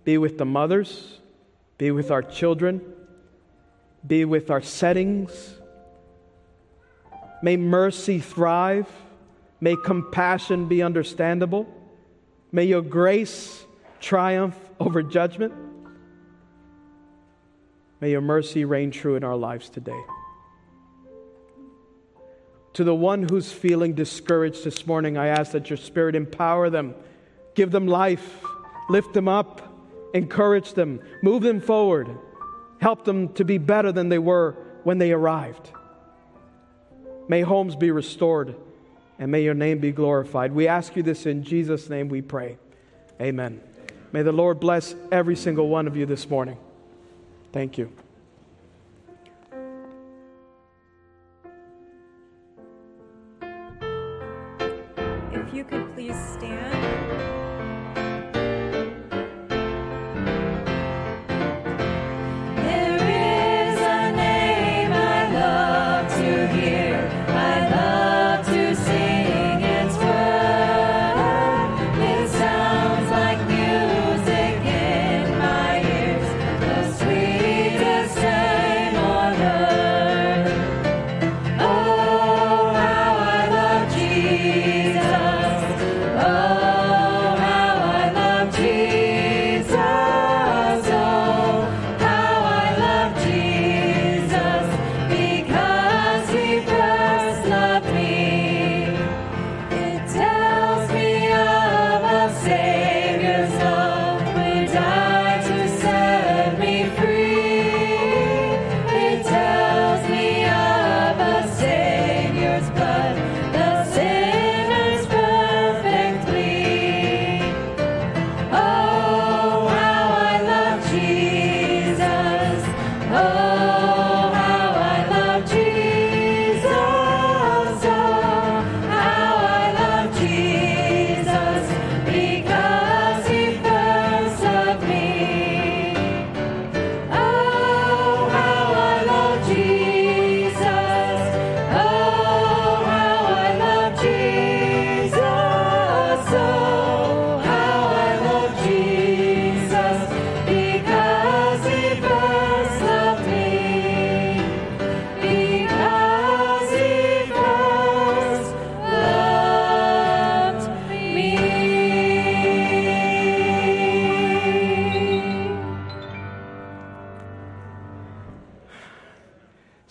[0.03, 1.19] Be with the mothers,
[1.77, 2.81] be with our children,
[4.05, 5.55] be with our settings.
[7.41, 8.87] May mercy thrive.
[9.61, 11.65] May compassion be understandable.
[12.55, 13.65] May your grace
[13.99, 15.53] triumph over judgment.
[17.99, 20.01] May your mercy reign true in our lives today.
[22.75, 26.95] To the one who's feeling discouraged this morning, I ask that your spirit empower them,
[27.55, 28.41] give them life,
[28.87, 29.61] lift them up,
[30.13, 32.07] encourage them, move them forward,
[32.79, 34.55] help them to be better than they were
[34.85, 35.71] when they arrived.
[37.27, 38.55] May homes be restored
[39.19, 40.51] and may your name be glorified.
[40.51, 42.57] We ask you this in Jesus' name we pray.
[43.21, 43.61] Amen.
[44.11, 46.57] May the Lord bless every single one of you this morning.
[47.51, 47.91] Thank you.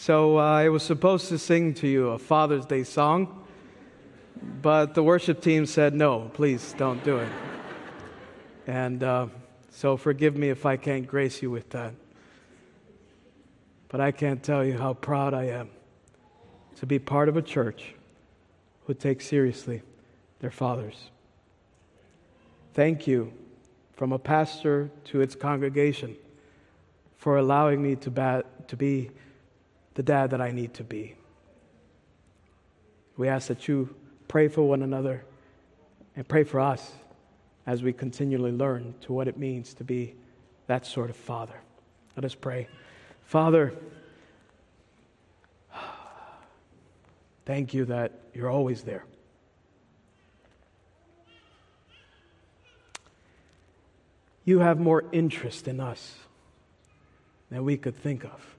[0.04, 3.42] So uh, I was supposed to sing to you a Father's Day song,
[4.60, 7.32] but the worship team said, no, please don't do it.
[8.66, 9.28] And uh,
[9.70, 11.94] so forgive me if I can't grace you with that.
[13.88, 15.70] But I can't tell you how proud I am
[16.76, 17.94] to be part of a church
[18.86, 19.80] who takes seriously
[20.40, 21.08] their fathers.
[22.74, 23.32] Thank you
[23.94, 26.14] from a pastor to its congregation
[27.16, 29.10] for allowing me to, to be
[29.94, 31.14] the dad that I need to be.
[33.16, 33.94] We ask that you
[34.28, 35.24] pray for one another
[36.16, 36.92] and pray for us
[37.66, 40.14] as we continually learn to what it means to be
[40.66, 41.60] that sort of father.
[42.16, 42.68] Let us pray.
[43.24, 43.72] Father,
[47.46, 49.04] thank you that you're always there.
[54.44, 56.16] You have more interest in us
[57.50, 58.53] than we could think of.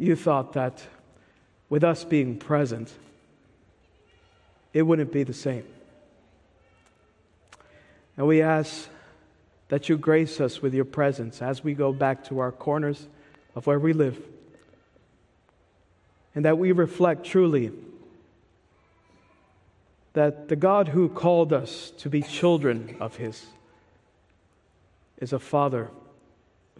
[0.00, 0.82] You thought that
[1.68, 2.90] with us being present,
[4.72, 5.66] it wouldn't be the same.
[8.16, 8.88] And we ask
[9.68, 13.08] that you grace us with your presence as we go back to our corners
[13.54, 14.18] of where we live.
[16.34, 17.70] And that we reflect truly
[20.14, 23.44] that the God who called us to be children of His
[25.18, 25.90] is a Father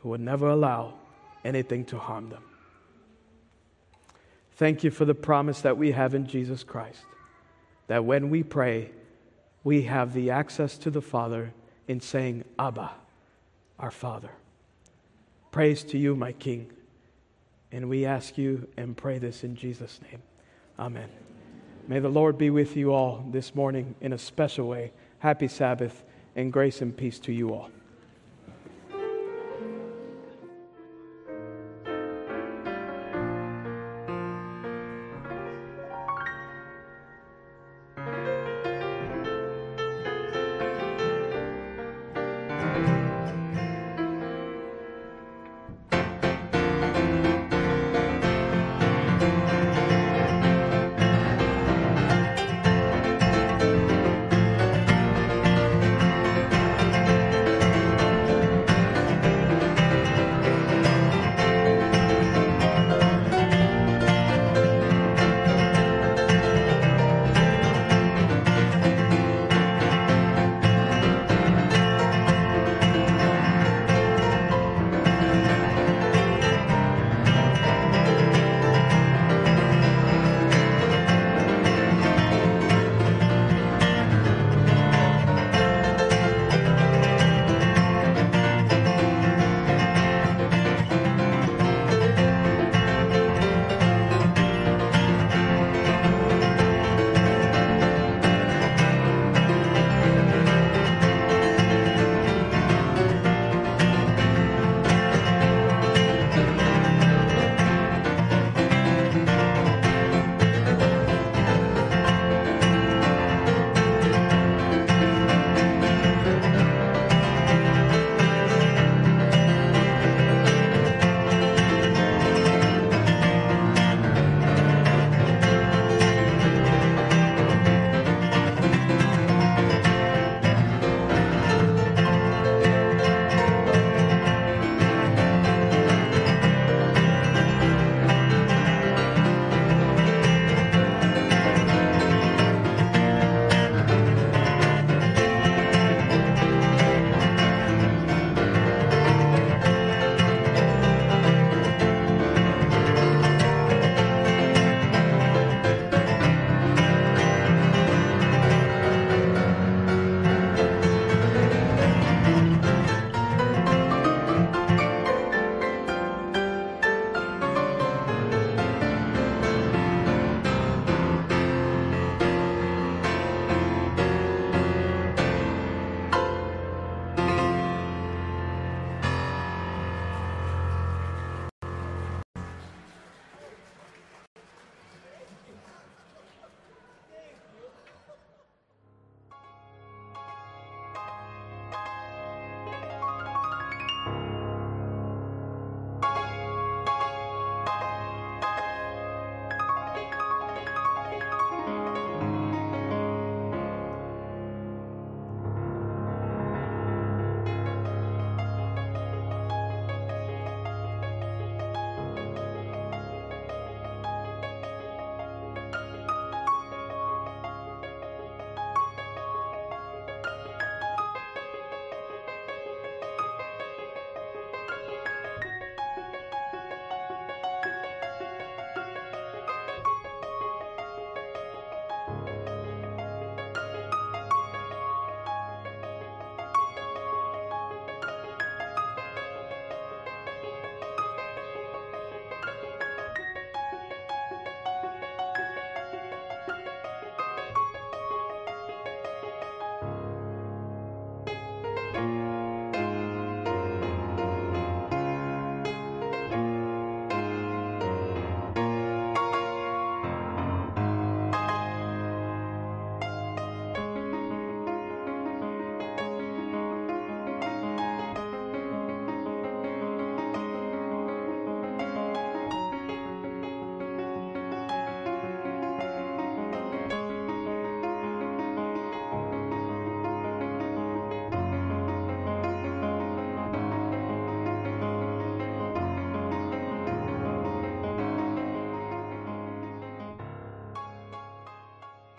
[0.01, 0.95] who would never allow
[1.45, 2.45] anything to harm them.
[4.61, 7.01] Thank you for the promise that we have in Jesus Christ,
[7.87, 8.91] that when we pray,
[9.65, 11.55] we have the access to the Father
[11.89, 12.91] in saying, Abba,
[13.79, 14.33] our Father.
[15.51, 16.71] Praise to you, my King.
[17.73, 20.21] And we ask you and pray this in Jesus' name.
[20.79, 21.09] Amen.
[21.89, 24.93] May the Lord be with you all this morning in a special way.
[25.21, 26.05] Happy Sabbath
[26.37, 27.71] and grace and peace to you all.